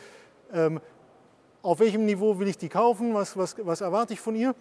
Ähm, 0.54 0.80
auf 1.62 1.80
welchem 1.80 2.06
Niveau 2.06 2.38
will 2.40 2.48
ich 2.48 2.58
die 2.58 2.70
kaufen, 2.70 3.14
was, 3.14 3.38
was, 3.38 3.56
was 3.60 3.82
erwarte 3.82 4.14
ich 4.14 4.20
von 4.20 4.36
ihr? 4.36 4.54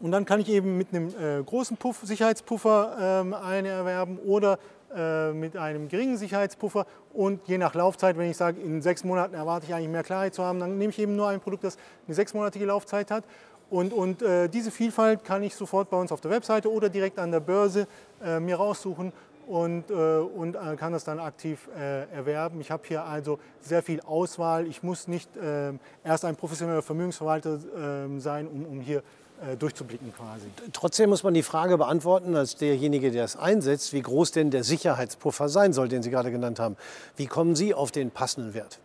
Und 0.00 0.10
dann 0.10 0.24
kann 0.24 0.40
ich 0.40 0.48
eben 0.48 0.76
mit 0.76 0.88
einem 0.92 1.08
äh, 1.08 1.42
großen 1.44 1.76
Puff, 1.76 2.00
Sicherheitspuffer 2.02 3.22
ähm, 3.22 3.34
eine 3.34 3.68
erwerben 3.68 4.18
oder 4.18 4.58
äh, 4.94 5.32
mit 5.32 5.56
einem 5.56 5.88
geringen 5.88 6.16
Sicherheitspuffer. 6.16 6.86
Und 7.12 7.46
je 7.46 7.56
nach 7.56 7.74
Laufzeit, 7.74 8.18
wenn 8.18 8.28
ich 8.28 8.36
sage, 8.36 8.60
in 8.60 8.82
sechs 8.82 9.04
Monaten 9.04 9.34
erwarte 9.34 9.66
ich 9.66 9.74
eigentlich 9.74 9.88
mehr 9.88 10.02
Klarheit 10.02 10.34
zu 10.34 10.42
haben, 10.42 10.60
dann 10.60 10.76
nehme 10.76 10.90
ich 10.90 10.98
eben 10.98 11.16
nur 11.16 11.28
ein 11.28 11.40
Produkt, 11.40 11.64
das 11.64 11.76
eine 12.06 12.14
sechsmonatige 12.14 12.64
Laufzeit 12.66 13.10
hat. 13.10 13.24
Und, 13.72 13.94
und 13.94 14.20
äh, 14.20 14.50
diese 14.50 14.70
Vielfalt 14.70 15.24
kann 15.24 15.42
ich 15.42 15.54
sofort 15.54 15.88
bei 15.88 15.96
uns 15.96 16.12
auf 16.12 16.20
der 16.20 16.30
Webseite 16.30 16.70
oder 16.70 16.90
direkt 16.90 17.18
an 17.18 17.32
der 17.32 17.40
Börse 17.40 17.86
äh, 18.22 18.38
mir 18.38 18.56
raussuchen 18.56 19.14
und, 19.46 19.90
äh, 19.90 19.94
und 19.94 20.56
äh, 20.56 20.76
kann 20.76 20.92
das 20.92 21.04
dann 21.04 21.18
aktiv 21.18 21.70
äh, 21.74 22.02
erwerben. 22.14 22.60
Ich 22.60 22.70
habe 22.70 22.82
hier 22.86 23.02
also 23.02 23.38
sehr 23.62 23.82
viel 23.82 24.02
Auswahl. 24.02 24.66
Ich 24.66 24.82
muss 24.82 25.08
nicht 25.08 25.30
ähm, 25.42 25.80
erst 26.04 26.26
ein 26.26 26.36
professioneller 26.36 26.82
Vermögensverwalter 26.82 27.60
ähm, 27.74 28.20
sein, 28.20 28.46
um, 28.46 28.66
um 28.66 28.80
hier 28.82 28.98
äh, 29.40 29.56
durchzublicken 29.56 30.12
quasi. 30.14 30.48
Trotzdem 30.74 31.08
muss 31.08 31.22
man 31.22 31.32
die 31.32 31.42
Frage 31.42 31.78
beantworten, 31.78 32.36
als 32.36 32.56
derjenige, 32.56 33.10
der 33.10 33.24
es 33.24 33.36
einsetzt, 33.36 33.94
wie 33.94 34.02
groß 34.02 34.32
denn 34.32 34.50
der 34.50 34.64
Sicherheitspuffer 34.64 35.48
sein 35.48 35.72
soll, 35.72 35.88
den 35.88 36.02
Sie 36.02 36.10
gerade 36.10 36.30
genannt 36.30 36.60
haben. 36.60 36.76
Wie 37.16 37.26
kommen 37.26 37.56
Sie 37.56 37.72
auf 37.72 37.90
den 37.90 38.10
passenden 38.10 38.52
Wert? 38.52 38.80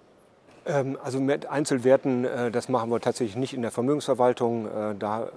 Ähm, 0.68 0.98
also 1.04 1.20
mit 1.20 1.48
Einzelwerten, 1.48 2.26
äh, 2.26 2.52
das 2.52 2.70
machen 2.70 2.90
wir 2.90 3.00
tatsächlich 3.00 3.36
nicht 3.36 3.54
in 3.54 3.62
der 3.62 3.72
Vermögensverwaltung. 3.72 4.68
Äh, 4.68 4.96
da 5.00 5.30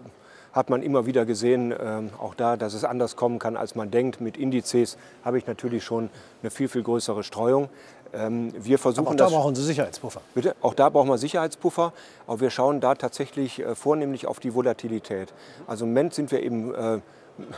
hat 0.52 0.68
man 0.68 0.82
immer 0.82 1.06
wieder 1.06 1.24
gesehen, 1.26 1.72
ähm, 1.78 2.10
auch 2.18 2.34
da, 2.34 2.56
dass 2.56 2.74
es 2.74 2.84
anders 2.84 3.14
kommen 3.14 3.38
kann, 3.38 3.56
als 3.56 3.76
man 3.76 3.90
denkt. 3.90 4.20
Mit 4.20 4.36
Indizes 4.36 4.98
habe 5.24 5.38
ich 5.38 5.46
natürlich 5.46 5.84
schon 5.84 6.10
eine 6.42 6.50
viel, 6.50 6.68
viel 6.68 6.82
größere 6.82 7.22
Streuung. 7.22 7.68
Ähm, 8.12 8.52
wir 8.58 8.78
versuchen 8.78 9.06
Aber 9.06 9.12
auch 9.12 9.16
da 9.16 9.24
das, 9.24 9.32
brauchen 9.32 9.54
Sie 9.54 9.62
Sicherheitspuffer. 9.62 10.20
Bitte? 10.34 10.56
Auch 10.60 10.74
da 10.74 10.88
brauchen 10.88 11.08
wir 11.08 11.18
Sicherheitspuffer, 11.18 11.92
aber 12.26 12.40
wir 12.40 12.50
schauen 12.50 12.80
da 12.80 12.96
tatsächlich 12.96 13.60
äh, 13.60 13.76
vornehmlich 13.76 14.26
auf 14.26 14.40
die 14.40 14.52
Volatilität. 14.52 15.32
Also 15.68 15.84
im 15.84 15.90
Moment 15.90 16.14
sind 16.14 16.32
wir 16.32 16.42
eben, 16.42 16.74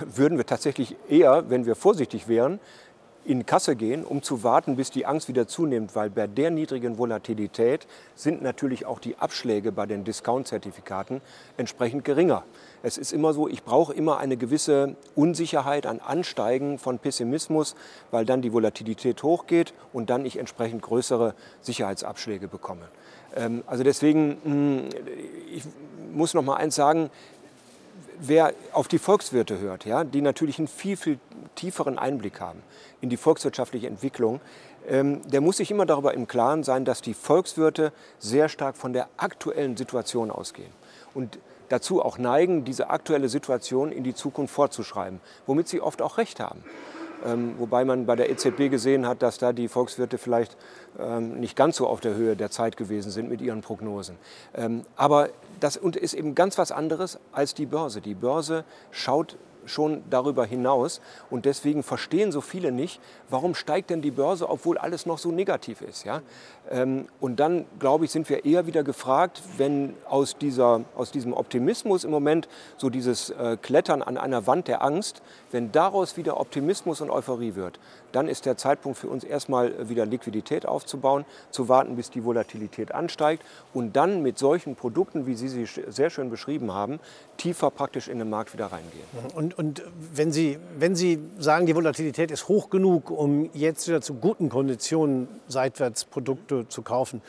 würden 0.01 0.37
wir 0.37 0.47
tatsächlich 0.47 0.97
eher, 1.09 1.49
wenn 1.49 1.65
wir 1.65 1.75
vorsichtig 1.75 2.29
wären, 2.29 2.61
in 3.25 3.47
Kasse 3.47 3.77
gehen, 3.77 4.05
um 4.05 4.23
zu 4.23 4.43
warten, 4.43 4.77
bis 4.77 4.91
die 4.91 5.07
Angst 5.07 5.29
wieder 5.29 5.47
zunimmt, 5.47 5.95
weil 5.95 6.11
bei 6.11 6.27
der 6.27 6.51
niedrigen 6.51 6.99
Volatilität 6.99 7.87
sind 8.15 8.43
natürlich 8.43 8.87
auch 8.87 8.99
die 8.99 9.17
Abschläge 9.19 9.73
bei 9.73 9.87
den 9.87 10.05
Discount-Zertifikaten 10.05 11.21
entsprechend 11.57 12.05
geringer. 12.05 12.45
Es 12.83 12.99
ist 12.99 13.13
immer 13.13 13.33
so, 13.33 13.49
ich 13.49 13.63
brauche 13.63 13.95
immer 13.95 14.19
eine 14.19 14.37
gewisse 14.37 14.97
Unsicherheit, 15.15 15.87
ein 15.87 16.01
Ansteigen 16.01 16.79
von 16.79 16.99
Pessimismus, 16.99 17.77
weil 18.11 18.25
dann 18.25 18.43
die 18.43 18.53
Volatilität 18.53 19.23
hochgeht 19.23 19.73
und 19.93 20.11
dann 20.11 20.27
ich 20.27 20.39
entsprechend 20.39 20.83
größere 20.83 21.35
Sicherheitsabschläge 21.61 22.49
bekomme. 22.49 22.89
Ähm, 23.37 23.63
also 23.67 23.85
deswegen, 23.85 24.39
hm, 24.43 24.89
ich 25.55 25.63
muss 26.13 26.35
noch 26.35 26.43
mal 26.43 26.57
eins 26.57 26.75
sagen, 26.75 27.11
wer 28.21 28.55
auf 28.73 28.89
die 28.89 28.99
Volkswirte 28.99 29.59
hört, 29.59 29.85
ja, 29.85 30.05
die 30.05 30.21
natürlich 30.21 30.59
einen 30.59 30.69
viel, 30.69 30.97
viel 30.97 31.19
tieferen 31.55 31.99
Einblick 31.99 32.41
haben 32.41 32.63
in 33.01 33.11
die 33.11 33.17
volkswirtschaftliche 33.17 33.87
Entwicklung, 33.87 34.41
ähm, 34.89 35.23
der 35.29 35.41
muss 35.41 35.59
sich 35.59 35.71
immer 35.71 35.87
darüber 35.87 36.15
im 36.15 36.27
Klaren 36.27 36.63
sein, 36.63 36.85
dass 36.85 37.03
die 37.03 37.15
Volkswirte 37.15 37.93
sehr 38.19 38.49
stark 38.49 38.77
von 38.77 38.93
der 38.93 39.09
aktuellen 39.17 39.77
Situation 39.77 40.31
ausgehen 40.31 40.73
und 41.15 41.39
dazu 41.69 42.03
auch 42.03 42.19
neigen, 42.19 42.65
diese 42.65 42.91
aktuelle 42.91 43.29
Situation 43.29 43.93
in 43.93 44.05
die 44.05 44.15
Zukunft 44.15 44.55
vorzuschreiben, 44.55 45.21
womit 45.47 45.69
sie 45.69 45.81
oft 45.81 46.03
auch 46.03 46.19
recht 46.19 46.41
haben. 46.41 46.63
Ähm, 47.25 47.55
wobei 47.59 47.85
man 47.85 48.07
bei 48.07 48.17
der 48.17 48.31
EZB 48.31 48.71
gesehen 48.71 49.07
hat, 49.07 49.23
dass 49.23 49.39
da 49.39 49.53
die 49.53 49.69
Volkswirte 49.69 50.19
vielleicht 50.19 50.57
ähm, 50.99 51.41
nicht 51.41 51.57
ganz 51.57 51.77
so 51.77 51.87
auf 51.87 52.01
der 52.01 52.15
Höhe 52.15 52.37
der 52.37 52.51
Zeit 52.51 52.77
gewesen 52.77 53.11
sind 53.11 53.29
mit 53.29 53.41
ihren 53.41 53.61
Prognosen. 53.61 54.17
Ähm, 54.55 54.83
aber 54.97 55.29
das 55.61 55.77
ist 55.77 56.15
eben 56.15 56.35
ganz 56.35 56.59
was 56.59 56.73
anderes 56.73 57.19
als 57.33 57.55
die 57.55 57.67
Börse. 57.67 58.01
Die 58.01 58.15
Börse 58.15 58.65
schaut 58.91 59.37
schon 59.67 60.03
darüber 60.11 60.45
hinaus. 60.45 61.01
Und 61.31 61.45
deswegen 61.45 61.83
verstehen 61.83 62.33
so 62.33 62.41
viele 62.41 62.73
nicht, 62.73 63.01
warum 63.31 63.55
steigt 63.55 63.91
denn 63.91 64.03
die 64.03 64.11
Börse, 64.11 64.49
obwohl 64.49 64.79
alles 64.79 65.07
noch 65.07 65.19
so 65.19 65.31
negativ 65.31 65.81
ist. 65.83 66.05
Ja? 66.05 66.23
Ähm, 66.71 67.07
und 67.21 67.41
dann, 67.41 67.65
glaube 67.79 68.05
ich, 68.05 68.11
sind 68.11 68.29
wir 68.29 68.45
eher 68.45 68.67
wieder 68.67 68.83
gefragt, 68.83 69.43
wenn 69.57 69.95
aus, 70.09 70.37
dieser, 70.37 70.83
aus 70.97 71.11
diesem 71.11 71.33
Optimismus 71.33 72.05
im 72.05 72.11
Moment 72.11 72.49
so 72.77 72.91
dieses 72.91 73.31
äh, 73.31 73.57
Klettern 73.61 74.03
an 74.03 74.17
einer 74.17 74.47
Wand 74.47 74.69
der 74.69 74.83
Angst, 74.83 75.23
wenn 75.51 75.73
daraus 75.73 76.17
wieder 76.17 76.39
Optimismus 76.39 77.01
und 77.01 77.11
Euphorie 77.11 77.55
wird, 77.55 77.79
dann 78.13 78.29
ist 78.29 78.47
der 78.47 78.57
Zeitpunkt 78.57 78.99
für 78.99 79.09
uns 79.09 79.25
erstmal 79.25 79.89
wieder 79.89 80.07
Liquidität 80.07 80.67
aufzubauen, 80.67 81.25
zu 81.51 81.69
warten, 81.69 81.97
bis 81.97 82.11
die 82.11 82.25
Volatilität 82.25 82.95
ansteigt 82.95 83.45
und 83.75 83.97
dann 83.97 84.23
mit 84.23 84.39
solchen 84.39 84.77
Produkten, 84.77 85.27
wie 85.27 85.35
Sie 85.35 85.49
sie 85.49 85.67
sehr 85.67 86.11
schön 86.11 86.31
beschrieben 86.31 86.73
haben, 86.73 87.01
tiefer 87.37 87.71
praktisch 87.71 88.09
in 88.09 88.19
den 88.19 88.31
Markt 88.31 88.53
wieder 88.53 88.67
reingehen. 88.67 89.05
Und, 89.35 89.59
und 89.59 89.83
wenn, 90.13 90.33
Sie, 90.33 90.59
wenn 90.79 90.95
Sie 90.95 91.19
sagen, 91.39 91.67
die 91.67 91.75
Volatilität 91.75 92.31
ist 92.31 92.49
hoch 92.49 92.71
genug, 92.71 93.11
um 93.11 93.51
jetzt 93.55 93.89
wieder 93.89 94.01
zu 94.01 94.15
guten 94.15 94.49
Konditionen 94.49 95.29
seitwärts 95.49 96.05
Produkte 96.05 96.69
zu 96.69 96.83
kaufen, 96.83 97.23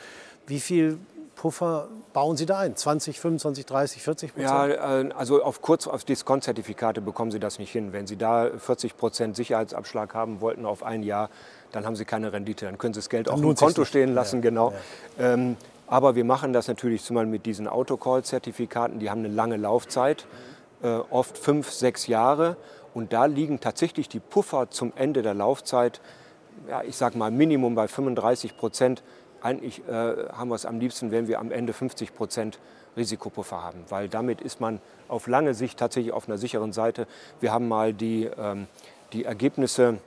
wie 0.46 0.60
viel 0.60 0.98
Puffer 1.44 1.88
bauen 2.14 2.38
Sie 2.38 2.46
da 2.46 2.60
ein? 2.60 2.74
20, 2.74 3.20
25, 3.20 3.66
30, 3.66 4.02
40 4.02 4.32
Prozent? 4.32 4.50
Ja, 4.50 5.00
äh, 5.00 5.10
also 5.14 5.42
auf 5.42 5.60
kurz 5.60 5.86
auf 5.86 6.02
Discount-Zertifikate 6.02 7.02
bekommen 7.02 7.30
Sie 7.30 7.38
das 7.38 7.58
nicht 7.58 7.70
hin. 7.70 7.92
Wenn 7.92 8.06
Sie 8.06 8.16
da 8.16 8.48
40 8.56 8.96
Prozent 8.96 9.36
Sicherheitsabschlag 9.36 10.14
haben 10.14 10.40
wollten 10.40 10.64
auf 10.64 10.82
ein 10.82 11.02
Jahr, 11.02 11.28
dann 11.70 11.84
haben 11.84 11.96
Sie 11.96 12.06
keine 12.06 12.32
Rendite. 12.32 12.64
Dann 12.64 12.78
können 12.78 12.94
Sie 12.94 13.00
das 13.00 13.10
Geld 13.10 13.26
Dann 13.26 13.34
auf 13.34 13.40
dem 13.42 13.54
Konto 13.56 13.84
stehen 13.84 14.14
lassen, 14.14 14.36
Ja, 14.36 14.40
genau. 14.40 14.72
ja. 15.18 15.34
Ähm, 15.34 15.58
aber 15.86 16.14
wir 16.14 16.24
machen 16.24 16.54
das 16.54 16.66
natürlich 16.66 17.04
zumal 17.04 17.26
mit 17.26 17.44
diesen 17.44 17.68
Autocall-Zertifikaten. 17.68 18.98
Die 18.98 19.10
haben 19.10 19.18
eine 19.18 19.28
lange 19.28 19.58
Laufzeit, 19.58 20.24
äh, 20.82 20.88
oft 21.10 21.36
fünf, 21.36 21.70
sechs 21.70 22.06
Jahre. 22.06 22.56
Und 22.94 23.12
da 23.12 23.26
liegen 23.26 23.60
tatsächlich 23.60 24.08
die 24.08 24.20
Puffer 24.20 24.70
zum 24.70 24.94
Ende 24.96 25.20
der 25.20 25.34
Laufzeit, 25.34 26.00
ja, 26.70 26.82
ich 26.84 26.96
sage 26.96 27.18
mal 27.18 27.30
Minimum 27.30 27.74
bei 27.74 27.86
35 27.86 28.56
Prozent. 28.56 29.02
Eigentlich 29.44 29.86
äh, 29.86 29.92
haben 30.32 30.48
wir 30.48 30.54
es 30.54 30.64
am 30.64 30.80
liebsten, 30.80 31.10
wenn 31.10 31.28
wir 31.28 31.38
am 31.38 31.52
Ende 31.52 31.74
50 31.74 32.14
Prozent 32.14 32.58
Risikopuffer 32.96 33.62
haben, 33.62 33.84
weil 33.90 34.08
damit 34.08 34.40
ist 34.40 34.58
man 34.58 34.80
auf 35.06 35.26
lange 35.26 35.52
Sicht 35.52 35.78
tatsächlich 35.78 36.14
auf 36.14 36.28
einer 36.28 36.38
sicheren 36.38 36.72
Seite. 36.72 37.06
Wir 37.40 37.52
haben 37.52 37.68
mal 37.68 37.92
die, 37.92 38.24
ähm, 38.38 38.68
die 39.12 39.26
Ergebnisse 39.26 39.98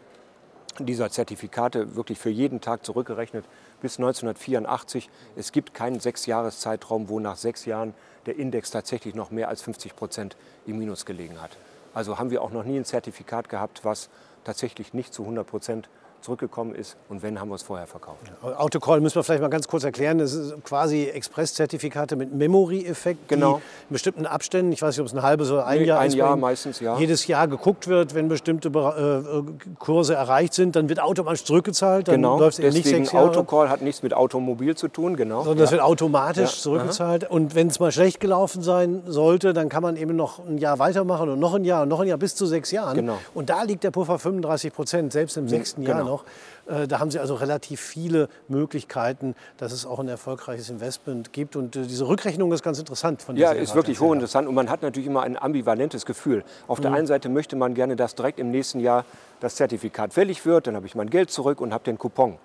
dieser 0.80 1.12
Zertifikate 1.12 1.96
wirklich 1.96 2.18
für 2.18 2.32
jeden 2.32 2.62
Tag 2.62 2.84
zurückgerechnet 2.84 3.46
bis 3.80 4.00
1984. 4.00 5.08
Es 5.36 5.52
gibt 5.52 5.76
keinen 5.76 6.00
Sechsjahreszeitraum, 6.00 7.08
wo 7.08 7.20
nach 7.20 7.36
sechs 7.36 7.66
Jahren 7.66 7.94
der 8.26 8.40
Index 8.40 8.72
tatsächlich 8.72 9.14
noch 9.14 9.30
mehr 9.30 9.50
als 9.50 9.62
50 9.62 9.96
Prozent 9.96 10.36
im 10.66 10.80
Minus 10.80 11.06
gelegen 11.06 11.40
hat. 11.40 11.52
Also 11.94 12.18
haben 12.18 12.32
wir 12.32 12.42
auch 12.42 12.52
noch 12.52 12.64
nie 12.64 12.78
ein 12.78 12.86
Zertifikat 12.86 13.50
gehabt, 13.50 13.86
was 13.86 14.10
tatsächlich 14.46 14.96
nicht 14.96 15.14
zu 15.14 15.22
100 15.22 15.46
Prozent 15.46 15.90
zurückgekommen 16.32 16.76
ist. 16.76 16.98
Und 17.08 17.24
wenn, 17.24 17.40
haben 17.40 17.48
wir 17.50 17.56
es 17.56 17.64
vorher 17.64 17.88
verkauft. 17.88 18.20
Autocall 18.58 19.00
müssen 19.00 19.16
wir 19.16 19.24
vielleicht 19.24 19.42
mal 19.42 19.48
ganz 19.48 19.66
kurz 19.68 19.86
erklären. 19.86 20.18
Das 20.18 20.34
ist 20.34 20.54
quasi 20.66 21.06
Express-Zertifikate 21.06 22.18
mit 22.18 22.34
Memory-Effekt, 22.34 23.30
Genau. 23.30 23.56
die 23.58 23.90
in 23.90 23.94
bestimmten 23.94 24.26
Abständen, 24.26 24.74
ich 24.74 24.82
weiß 24.82 24.96
nicht, 24.96 25.00
ob 25.02 25.08
es 25.08 25.14
ein 25.14 25.22
halbes 25.24 25.50
oder 25.52 25.66
ein 25.66 25.80
Nee, 25.80 25.86
Jahr 25.86 26.00
ein 26.02 26.10
ist, 26.10 26.16
Jahr 26.16 26.36
meistens, 26.36 26.82
ja. 26.82 26.98
jedes 26.98 27.28
Jahr 27.28 27.48
geguckt 27.48 27.88
wird, 27.88 28.14
wenn 28.14 28.28
bestimmte 28.28 28.68
äh, 28.68 29.42
Kurse 29.80 30.16
erreicht 30.16 30.54
sind, 30.54 30.76
dann 30.76 30.90
wird 30.90 31.00
automatisch 31.00 31.46
zurückgezahlt, 31.46 32.10
dann 32.10 32.16
Genau, 32.16 32.38
läuft 32.40 32.60
es 32.60 32.66
eben 32.66 32.74
nicht 32.74 32.86
deswegen 32.86 33.06
sechs 33.06 33.14
Jahre. 33.14 33.30
Autocall 33.30 33.70
hat 33.70 33.82
nichts 33.82 34.04
mit 34.04 34.14
Automobil 34.14 34.76
zu 34.76 34.90
tun, 34.90 35.16
genau. 35.16 35.44
sondern 35.44 35.60
das 35.60 35.70
Ja. 35.72 35.78
wird 35.78 35.84
automatisch 35.84 36.58
Ja, 36.58 36.62
zurückgezahlt. 36.62 37.30
Und 37.30 37.56
wenn 37.56 37.68
es 37.68 37.80
mal 37.80 37.94
schlecht 37.94 38.20
gelaufen 38.20 38.62
sein 38.62 39.04
sollte, 39.06 39.54
dann 39.54 39.70
kann 39.70 39.82
man 39.82 39.96
eben 39.96 40.18
noch 40.18 40.40
ein 40.46 40.58
Jahr 40.58 40.78
weitermachen 40.80 41.30
und 41.30 41.40
noch 41.40 41.54
ein 41.54 41.64
Jahr 41.64 41.84
und 41.84 41.90
noch 41.90 42.02
ein 42.02 42.08
Jahr 42.10 42.18
bis 42.18 42.36
zu 42.36 42.46
sechs 42.46 42.72
Jahren. 42.72 42.96
Genau. 42.98 43.18
Und 43.34 43.50
da 43.50 43.64
liegt 43.64 43.86
der 43.86 43.92
Puffer 43.92 44.20
35 44.20 44.74
Prozent, 44.74 45.14
selbst 45.14 45.38
im 45.38 45.48
sechsten 45.48 45.84
Jahr 45.84 46.00
genau. 46.00 46.17
Noch. 46.18 46.74
Äh, 46.74 46.88
Da 46.88 47.00
haben 47.00 47.12
Sie 47.12 47.20
also 47.20 47.36
relativ 47.36 47.80
viele 47.82 48.30
Möglichkeiten, 48.48 49.36
dass 49.58 49.72
es 49.72 49.86
auch 49.86 50.00
ein 50.00 50.08
erfolgreiches 50.08 50.70
Investment 50.70 51.34
gibt. 51.34 51.56
Und 51.56 51.76
äh, 51.76 51.84
diese 51.86 52.08
Rückrechnung 52.08 52.52
ist 52.52 52.64
ganz 52.64 52.80
interessant. 52.80 53.22
Von 53.22 53.36
Ja, 53.38 53.52
ist 53.52 53.76
wirklich 53.76 54.00
hochinteressant 54.00 54.48
und 54.48 54.56
man 54.56 54.70
hat 54.70 54.82
natürlich 54.82 55.08
immer 55.08 55.24
ein 55.24 55.38
ambivalentes 55.38 56.06
Gefühl. 56.06 56.44
Auf 56.68 56.80
Mhm. 56.80 56.84
der 56.84 56.94
einen 56.94 57.08
Seite 57.08 57.30
möchte 57.30 57.56
man 57.56 57.74
gerne, 57.74 57.96
dass 57.96 58.16
direkt 58.16 58.40
im 58.40 58.52
nächsten 58.52 58.80
Jahr 58.80 59.06
das 59.40 59.56
Zertifikat 59.56 60.14
fällig 60.14 60.46
wird, 60.46 60.68
dann 60.68 60.76
habe 60.76 60.88
ich 60.88 60.96
mein 60.96 61.10
Geld 61.10 61.30
zurück 61.32 61.62
und 61.62 61.74
habe 61.74 61.84
den 61.84 61.98
Coupon. 61.98 62.38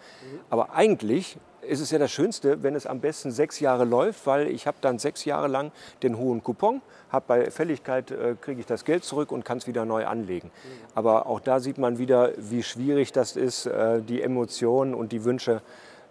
Aber 0.51 0.75
eigentlich 0.75 1.39
ist 1.63 1.81
es 1.81 1.91
ja 1.91 1.99
das 1.99 2.11
Schönste, 2.11 2.63
wenn 2.63 2.75
es 2.75 2.87
am 2.87 3.01
besten 3.01 3.31
sechs 3.31 3.61
Jahre 3.61 3.85
läuft, 3.85 4.27
weil 4.27 4.49
ich 4.49 4.67
habe 4.67 4.79
dann 4.81 4.99
sechs 4.99 5.25
Jahre 5.25 5.49
lang 5.49 5.73
den 6.03 6.19
hohen 6.19 6.43
Coupon, 6.43 6.83
habe 7.11 7.25
bei 7.29 7.51
Fälligkeit 7.51 8.11
äh, 8.11 8.35
kriege 8.41 8.61
ich 8.61 8.67
das 8.67 8.85
Geld 8.85 9.05
zurück 9.05 9.33
und 9.33 9.45
kann 9.45 9.59
es 9.59 9.67
wieder 9.67 9.85
neu 9.85 10.07
anlegen. 10.07 10.51
Aber 10.95 11.27
auch 11.27 11.41
da 11.41 11.61
sieht 11.61 11.79
man 11.79 11.99
wieder, 11.99 12.33
wie 12.37 12.63
schwierig 12.63 13.13
das 13.13 13.37
ist, 13.37 13.67
äh, 13.67 14.01
die 14.03 14.23
Emotionen 14.23 14.95
und 14.95 15.13
die 15.13 15.25
Wünsche 15.25 15.63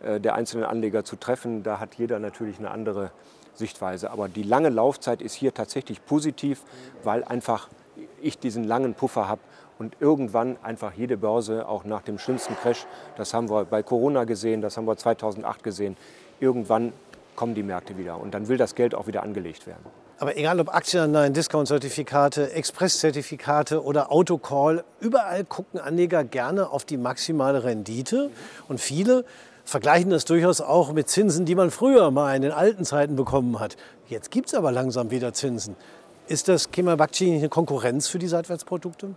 äh, 0.04 0.20
der 0.20 0.36
einzelnen 0.36 0.66
Anleger 0.66 1.04
zu 1.04 1.16
treffen. 1.16 1.64
Da 1.64 1.80
hat 1.80 1.96
jeder 1.96 2.20
natürlich 2.20 2.60
eine 2.60 2.72
andere 2.72 3.12
Sichtweise. 3.54 4.12
Aber 4.12 4.30
die 4.30 4.44
lange 4.44 4.70
Laufzeit 4.70 5.22
ist 5.22 5.34
hier 5.34 5.54
tatsächlich 5.54 6.06
positiv, 6.06 6.62
weil 7.04 7.24
einfach 7.24 7.70
ich 8.22 8.40
diesen 8.40 8.64
langen 8.64 8.94
Puffer 8.94 9.28
habe 9.28 9.42
und 9.82 9.98
irgendwann 10.00 10.58
einfach 10.62 10.94
jede 10.94 11.18
Börse, 11.18 11.68
auch 11.68 11.86
nach 11.86 12.04
dem 12.04 12.20
schlimmsten 12.20 12.56
Crash, 12.56 12.86
das 13.18 13.34
haben 13.34 13.50
wir 13.50 13.66
bei 13.66 13.82
Corona 13.82 14.26
gesehen, 14.26 14.62
das 14.62 14.78
haben 14.78 14.86
wir 14.86 14.96
2008 14.96 15.64
gesehen, 15.64 15.98
irgendwann 16.40 16.94
kommen 17.36 17.56
die 17.56 17.64
Märkte 17.64 17.98
wieder 17.98 18.22
und 18.22 18.36
dann 18.36 18.48
will 18.48 18.58
das 18.58 18.76
Geld 18.76 18.94
auch 18.94 19.08
wieder 19.08 19.24
angelegt 19.24 19.66
werden. 19.66 19.84
Aber 20.20 20.38
egal 20.38 20.60
ob 20.60 20.72
Aktienanleihen, 20.72 21.34
Discount-Zertifikate, 21.34 22.52
Express-Zertifikate 22.54 23.84
oder 23.84 24.12
Autocall, 24.12 24.84
überall 25.00 25.46
gucken 25.46 25.80
Anleger 25.80 26.24
gerne 26.24 26.70
auf 26.70 26.86
die 26.86 26.98
maximale 26.98 27.64
Rendite. 27.64 28.30
Und 28.68 28.80
viele 28.80 29.26
vergleichen 29.66 30.12
das 30.12 30.26
durchaus 30.26 30.62
auch 30.62 30.94
mit 30.94 31.10
Zinsen, 31.10 31.46
die 31.46 31.56
man 31.56 31.72
früher 31.72 32.12
mal 32.12 32.36
in 32.36 32.44
den 32.44 32.52
alten 32.52 32.86
Zeiten 32.86 33.16
bekommen 33.16 33.60
hat. 33.60 33.78
Jetzt 34.10 34.30
gibt 34.30 34.50
es 34.50 34.54
aber 34.54 34.72
langsam 34.72 35.10
wieder 35.10 35.34
Zinsen. 35.34 35.76
Ist 36.28 36.50
das 36.50 36.70
Kimabakchi 36.70 37.32
nicht 37.32 37.40
eine 37.40 37.50
Konkurrenz 37.50 38.08
für 38.08 38.20
die 38.20 38.28
Seitwärtsprodukte? 38.28 39.16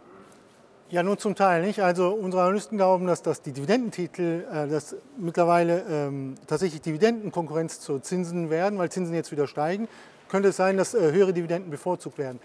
Ja, 0.94 1.02
nur 1.02 1.18
zum 1.18 1.35
Teil 1.35 1.62
nicht. 1.62 1.80
Also 1.80 2.11
unsere 2.11 2.44
Analysten 2.44 2.78
glauben, 2.78 3.09
dass, 3.09 3.20
dass 3.20 3.42
die 3.42 3.50
Dividendentitel, 3.50 4.44
äh, 4.48 4.68
dass 4.68 4.94
mittlerweile 5.18 5.83
ähm, 5.90 6.37
tatsächlich 6.46 6.83
Dividendenkonkurrenz 6.83 7.80
zu 7.80 7.98
Zinsen 7.98 8.48
werden, 8.48 8.78
weil 8.78 8.92
Zinsen 8.92 9.12
jetzt 9.12 9.33
wieder 9.33 9.48
steigen. 9.48 9.88
Könnte 10.28 10.50
es 10.50 10.57
sein, 10.57 10.76
dass 10.76 10.94
äh, 10.94 11.11
höhere 11.11 11.33
Dividenden 11.33 11.68
bevorzugt 11.68 12.16
werden. 12.16 12.38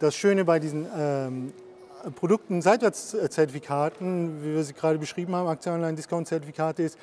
Das 0.00 0.16
Schöne 0.16 0.44
bei 0.44 0.58
diesen 0.58 0.84
ähm, 0.98 1.52
Produkten, 2.16 2.60
Seitwärtszertifikaten, 2.60 4.42
wie 4.42 4.52
wir 4.52 4.64
sie 4.64 4.72
gerade 4.72 4.98
beschrieben 4.98 5.36
haben, 5.36 5.46
Aktienanleihen, 5.46 5.94
Discount-Zertifikate, 5.94 6.82
ist, 6.82 6.98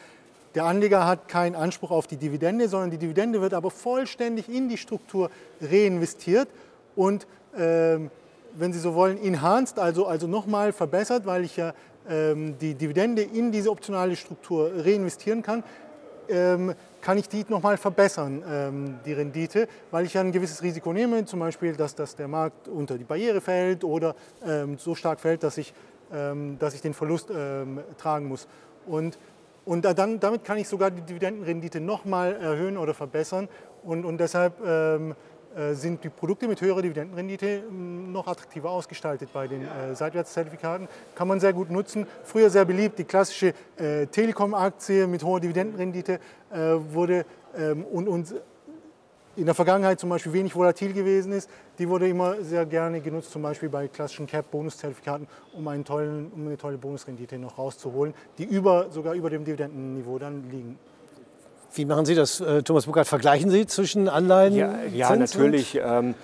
der 0.54 0.66
Anleger 0.66 1.08
hat 1.08 1.30
keinen 1.30 1.56
Anspruch 1.56 1.92
auf 1.92 2.08
die 2.08 2.18
Dividende, 2.18 2.68
sondern 2.68 2.92
die 2.92 2.98
Dividende 2.98 3.40
wird 3.40 3.54
aber 3.54 3.72
vollständig 3.72 4.50
in 4.50 4.68
die 4.68 4.76
Struktur 4.76 5.32
reinvestiert 5.62 6.50
und 6.98 7.26
ähm, 7.58 8.12
wenn 8.54 8.74
Sie 8.74 8.80
so 8.80 8.94
wollen, 8.96 9.22
enhanced, 9.22 9.80
also, 9.80 10.06
also 10.06 10.28
nochmal 10.28 10.74
verbessert, 10.74 11.26
weil 11.26 11.44
ich 11.44 11.58
ja 11.58 11.74
ähm, 12.10 12.58
die 12.60 12.74
Dividende 12.74 13.22
in 13.22 13.52
diese 13.52 13.70
optionale 13.70 14.16
Struktur 14.16 14.72
reinvestieren 14.76 15.44
kann, 15.44 15.64
ähm, 16.30 16.74
kann 17.02 17.18
ich 17.18 17.30
die 17.30 17.46
nochmal 17.48 17.78
verbessern, 17.78 18.44
ähm, 18.48 19.00
die 19.06 19.14
Rendite, 19.14 19.68
weil 19.92 20.06
ich 20.06 20.18
ein 20.18 20.32
gewisses 20.32 20.62
Risiko 20.62 20.94
nehme, 20.94 21.26
zum 21.26 21.40
Beispiel, 21.40 21.76
dass, 21.76 21.96
dass 21.96 22.16
der 22.16 22.28
Markt 22.28 22.68
unter 22.68 22.98
die 22.98 23.04
Barriere 23.04 23.42
fällt 23.42 23.84
oder 23.84 24.16
ähm, 24.46 24.78
so 24.78 24.96
stark 24.96 25.20
fällt, 25.20 25.44
dass 25.44 25.58
ich, 25.58 25.74
ähm, 26.14 26.58
dass 26.60 26.74
ich 26.74 26.82
den 26.82 26.94
Verlust 26.94 27.30
ähm, 27.36 27.80
tragen 27.98 28.28
muss. 28.28 28.48
Und, 28.86 29.18
und 29.66 29.86
dann, 29.86 30.20
damit 30.20 30.44
kann 30.44 30.58
ich 30.58 30.68
sogar 30.68 30.92
die 30.92 31.02
Dividendenrendite 31.02 31.80
nochmal 31.80 32.36
erhöhen 32.36 32.78
oder 32.78 32.94
verbessern 32.94 33.48
und, 33.84 34.04
und 34.04 34.18
deshalb 34.20 34.54
sind 35.74 36.04
die 36.04 36.10
Produkte 36.10 36.48
mit 36.48 36.62
höherer 36.62 36.82
Dividendenrendite 36.82 37.64
hm, 37.68 38.12
noch 38.12 38.28
attraktiver 38.28 38.70
ausgestaltet 38.70 39.30
bei 39.34 39.48
den 39.48 39.64
äh, 39.64 39.96
Seitwärtszertifikaten. 39.96 40.88
Kann 41.16 41.28
man 41.28 41.40
sehr 41.40 41.54
gut 41.54 41.70
nutzen. 41.70 42.06
Früher 42.24 42.50
sehr 42.50 42.66
beliebt, 42.66 43.00
die 43.00 43.04
klassische 43.04 43.54
äh, 43.78 44.06
Telekom-Aktie 44.08 45.08
mit 45.08 45.24
hoher 45.24 45.40
Dividendenrendite 45.40 46.20
äh, 46.52 46.58
wurde 46.92 47.26
ähm, 47.58 47.84
und, 47.84 48.08
und 48.08 48.36
in 49.36 49.46
der 49.46 49.56
Vergangenheit 49.56 50.00
zum 50.00 50.10
Beispiel 50.10 50.34
wenig 50.34 50.54
volatil 50.54 50.92
gewesen 50.92 51.32
ist, 51.32 51.50
die 51.78 51.88
wurde 51.88 52.10
immer 52.10 52.42
sehr 52.44 52.66
gerne 52.66 53.00
genutzt, 53.00 53.32
zum 53.32 53.42
Beispiel 53.42 53.70
bei 53.70 53.88
klassischen 53.88 54.28
Cap-Bonuszertifikaten, 54.28 55.28
um, 55.54 55.66
um 55.66 55.68
eine 55.68 56.58
tolle 56.58 56.78
Bonusrendite 56.78 57.38
noch 57.38 57.58
rauszuholen, 57.58 58.14
die 58.38 58.44
über, 58.44 58.90
sogar 58.92 59.14
über 59.14 59.30
dem 59.30 59.46
Dividendenniveau 59.46 60.20
dann 60.20 60.50
liegen. 60.50 60.78
Wie 61.74 61.86
machen 61.86 62.06
Sie 62.06 62.16
das, 62.16 62.40
äh, 62.42 62.64
Thomas 62.64 62.86
Burkhardt? 62.86 63.08
Vergleichen 63.08 63.52
Sie 63.52 63.68
zwischen 63.68 64.10
Anleihen? 64.10 64.56
Ja, 64.56 64.74
ja 64.92 65.16
natürlich. 65.16 65.80
Ähm, 65.82 66.16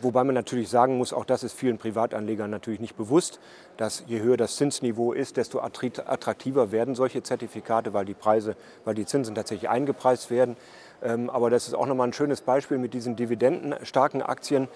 wobei 0.00 0.24
man 0.24 0.34
natürlich 0.34 0.68
sagen 0.68 0.96
muss, 0.96 1.12
auch 1.12 1.24
das 1.24 1.42
ist 1.42 1.52
vielen 1.52 1.78
Privatanlegern 1.78 2.50
natürlich 2.50 2.80
nicht 2.80 2.96
bewusst, 2.96 3.38
dass 3.76 4.04
je 4.06 4.20
höher 4.20 4.36
das 4.36 4.56
Zinsniveau 4.56 5.12
ist, 5.12 5.36
desto 5.36 5.60
attraktiver 5.60 6.72
werden 6.72 6.94
solche 6.94 7.22
Zertifikate, 7.22 7.92
weil 7.92 8.04
die 8.04 8.14
Preise, 8.14 8.56
weil 8.84 8.94
die 8.94 9.06
Zinsen 9.06 9.34
tatsächlich 9.34 9.68
eingepreist 9.68 10.30
werden. 10.30 10.56
Ähm, 11.02 11.30
aber 11.30 11.50
das 11.50 11.68
ist 11.68 11.74
auch 11.74 11.86
nochmal 11.86 12.08
ein 12.08 12.12
schönes 12.12 12.40
Beispiel 12.40 12.78
mit 12.78 12.94
diesen 12.94 13.14
dividendenstarken 13.14 14.22
Aktien. 14.22 14.68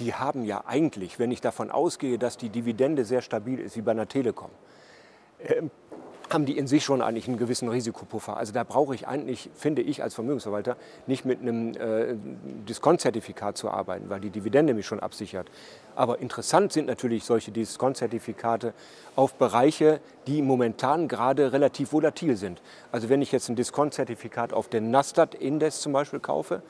Die 0.00 0.14
haben 0.14 0.44
ja 0.44 0.64
eigentlich, 0.66 1.18
wenn 1.18 1.30
ich 1.30 1.40
davon 1.40 1.70
ausgehe, 1.70 2.18
dass 2.18 2.36
die 2.36 2.48
Dividende 2.48 3.04
sehr 3.04 3.22
stabil 3.22 3.60
ist, 3.60 3.76
wie 3.76 3.82
bei 3.82 3.92
einer 3.92 4.08
Telekom, 4.08 4.50
ähm, 5.46 5.70
haben 6.30 6.46
die 6.46 6.56
in 6.56 6.66
sich 6.66 6.84
schon 6.84 7.02
eigentlich 7.02 7.28
einen 7.28 7.36
gewissen 7.36 7.68
Risikopuffer. 7.68 8.36
Also 8.36 8.52
da 8.52 8.64
brauche 8.64 8.94
ich 8.94 9.06
eigentlich, 9.06 9.50
finde 9.54 9.82
ich 9.82 10.02
als 10.02 10.14
Vermögensverwalter, 10.14 10.76
nicht 11.06 11.24
mit 11.24 11.40
einem 11.40 11.74
äh, 11.76 12.14
Diskontzertifikat 12.68 13.56
zu 13.58 13.70
arbeiten, 13.70 14.08
weil 14.08 14.20
die 14.20 14.30
Dividende 14.30 14.74
mich 14.74 14.86
schon 14.86 15.00
absichert. 15.00 15.48
Aber 15.94 16.20
interessant 16.20 16.72
sind 16.72 16.86
natürlich 16.86 17.24
solche 17.24 17.52
Diskontzertifikate 17.52 18.72
auf 19.16 19.34
Bereiche, 19.34 20.00
die 20.26 20.42
momentan 20.42 21.08
gerade 21.08 21.52
relativ 21.52 21.92
volatil 21.92 22.36
sind. 22.36 22.62
Also 22.90 23.08
wenn 23.08 23.22
ich 23.22 23.30
jetzt 23.30 23.48
ein 23.48 23.56
Diskontzertifikat 23.56 24.52
auf 24.52 24.68
den 24.68 24.90
Nasdaq-Index 24.90 25.80
zum 25.80 25.92
Beispiel 25.92 26.20
kaufe, 26.20 26.62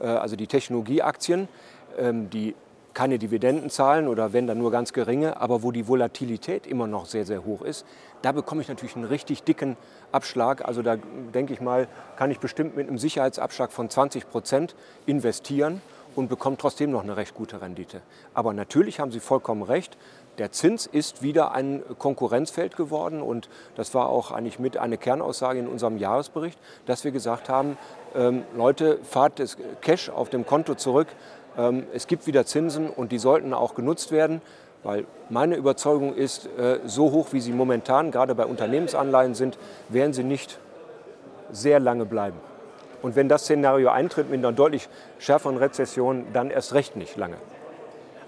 äh, 0.00 0.06
also 0.06 0.36
die 0.36 0.46
Technologieaktien, 0.46 1.48
ähm, 1.96 2.28
die 2.30 2.54
keine 2.96 3.18
Dividenden 3.18 3.68
zahlen 3.68 4.08
oder 4.08 4.32
wenn 4.32 4.46
dann 4.46 4.56
nur 4.56 4.70
ganz 4.70 4.94
geringe, 4.94 5.38
aber 5.38 5.62
wo 5.62 5.70
die 5.70 5.86
Volatilität 5.86 6.66
immer 6.66 6.86
noch 6.86 7.04
sehr, 7.04 7.26
sehr 7.26 7.44
hoch 7.44 7.60
ist, 7.60 7.84
da 8.22 8.32
bekomme 8.32 8.62
ich 8.62 8.68
natürlich 8.68 8.96
einen 8.96 9.04
richtig 9.04 9.42
dicken 9.42 9.76
Abschlag. 10.12 10.64
Also 10.64 10.80
da 10.80 10.96
denke 11.34 11.52
ich 11.52 11.60
mal, 11.60 11.88
kann 12.16 12.30
ich 12.30 12.40
bestimmt 12.40 12.74
mit 12.74 12.88
einem 12.88 12.96
Sicherheitsabschlag 12.96 13.70
von 13.70 13.90
20 13.90 14.30
Prozent 14.30 14.74
investieren 15.04 15.82
und 16.14 16.30
bekomme 16.30 16.56
trotzdem 16.56 16.90
noch 16.90 17.02
eine 17.02 17.18
recht 17.18 17.34
gute 17.34 17.60
Rendite. 17.60 18.00
Aber 18.32 18.54
natürlich 18.54 18.98
haben 18.98 19.12
Sie 19.12 19.20
vollkommen 19.20 19.62
recht, 19.62 19.98
der 20.38 20.52
Zins 20.52 20.86
ist 20.86 21.22
wieder 21.22 21.52
ein 21.52 21.82
Konkurrenzfeld 21.98 22.76
geworden 22.76 23.22
und 23.22 23.48
das 23.74 23.94
war 23.94 24.08
auch 24.08 24.30
eigentlich 24.30 24.58
mit 24.58 24.76
eine 24.76 24.98
Kernaussage 24.98 25.58
in 25.58 25.68
unserem 25.68 25.96
Jahresbericht, 25.96 26.58
dass 26.86 27.04
wir 27.04 27.10
gesagt 27.10 27.48
haben, 27.48 27.78
ähm, 28.14 28.44
Leute, 28.56 28.98
fahrt 29.02 29.38
das 29.38 29.56
Cash 29.80 30.10
auf 30.10 30.28
dem 30.28 30.46
Konto 30.46 30.74
zurück, 30.74 31.08
ähm, 31.56 31.86
es 31.94 32.06
gibt 32.06 32.26
wieder 32.26 32.44
Zinsen 32.44 32.90
und 32.90 33.12
die 33.12 33.18
sollten 33.18 33.54
auch 33.54 33.74
genutzt 33.74 34.12
werden, 34.12 34.42
weil 34.82 35.06
meine 35.30 35.56
Überzeugung 35.56 36.14
ist, 36.14 36.46
äh, 36.58 36.80
so 36.84 37.10
hoch 37.12 37.28
wie 37.32 37.40
sie 37.40 37.52
momentan 37.52 38.10
gerade 38.10 38.34
bei 38.34 38.46
Unternehmensanleihen 38.46 39.34
sind, 39.34 39.58
werden 39.88 40.12
sie 40.12 40.24
nicht 40.24 40.58
sehr 41.50 41.80
lange 41.80 42.04
bleiben. 42.04 42.38
Und 43.02 43.16
wenn 43.16 43.28
das 43.28 43.42
Szenario 43.42 43.90
eintritt 43.90 44.30
mit 44.30 44.38
einer 44.38 44.52
deutlich 44.52 44.88
schärferen 45.18 45.56
Rezession, 45.56 46.26
dann 46.32 46.50
erst 46.50 46.74
recht 46.74 46.96
nicht 46.96 47.16
lange. 47.16 47.36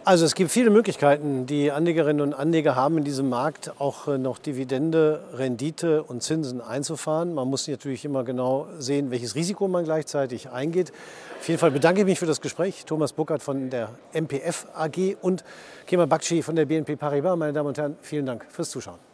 Also 0.09 0.25
es 0.25 0.35
gibt 0.35 0.51
viele 0.51 0.71
Möglichkeiten, 0.71 1.45
die 1.45 1.71
Anlegerinnen 1.71 2.23
und 2.23 2.33
Anleger 2.33 2.75
haben 2.75 2.97
in 2.97 3.05
diesem 3.05 3.29
Markt 3.29 3.79
auch 3.79 4.09
äh, 4.09 4.17
noch 4.17 4.39
Dividende, 4.39 5.23
Rendite 5.35 6.03
und 6.03 6.23
Zinsen 6.23 6.63
einzufahren. 6.63 7.35
Man 7.35 7.47
muss 7.47 7.69
natürlich 7.69 8.07
immer 8.07 8.25
genau 8.25 8.69
sehen, 8.79 9.11
welches 9.11 9.35
Risiko 9.35 9.69
man 9.69 9.85
gleichzeitig 9.85 10.49
eingeht. 10.49 10.95
Auf 11.39 11.47
jeden 11.47 11.61
Fall 11.61 11.73
bedanke 11.73 12.01
ich 12.01 12.07
mich 12.07 12.19
für 12.19 12.25
das 12.25 12.41
Gespräch. 12.41 12.87
Thomas 12.87 13.13
Buckert 13.13 13.43
von 13.43 13.69
der 13.69 13.91
MPF 14.15 14.69
AG 14.75 15.19
und 15.21 15.45
Kemal 15.87 16.07
Bakci 16.07 16.43
von 16.43 16.57
der 16.57 16.65
BNP 16.65 16.97
Paribas. 16.97 17.37
Meine 17.37 17.53
Damen 17.53 17.69
und 17.69 17.77
Herren, 17.77 17.99
vielen 18.01 18.25
Dank 18.25 18.47
fürs 18.49 18.71
Zuschauen. 18.71 19.08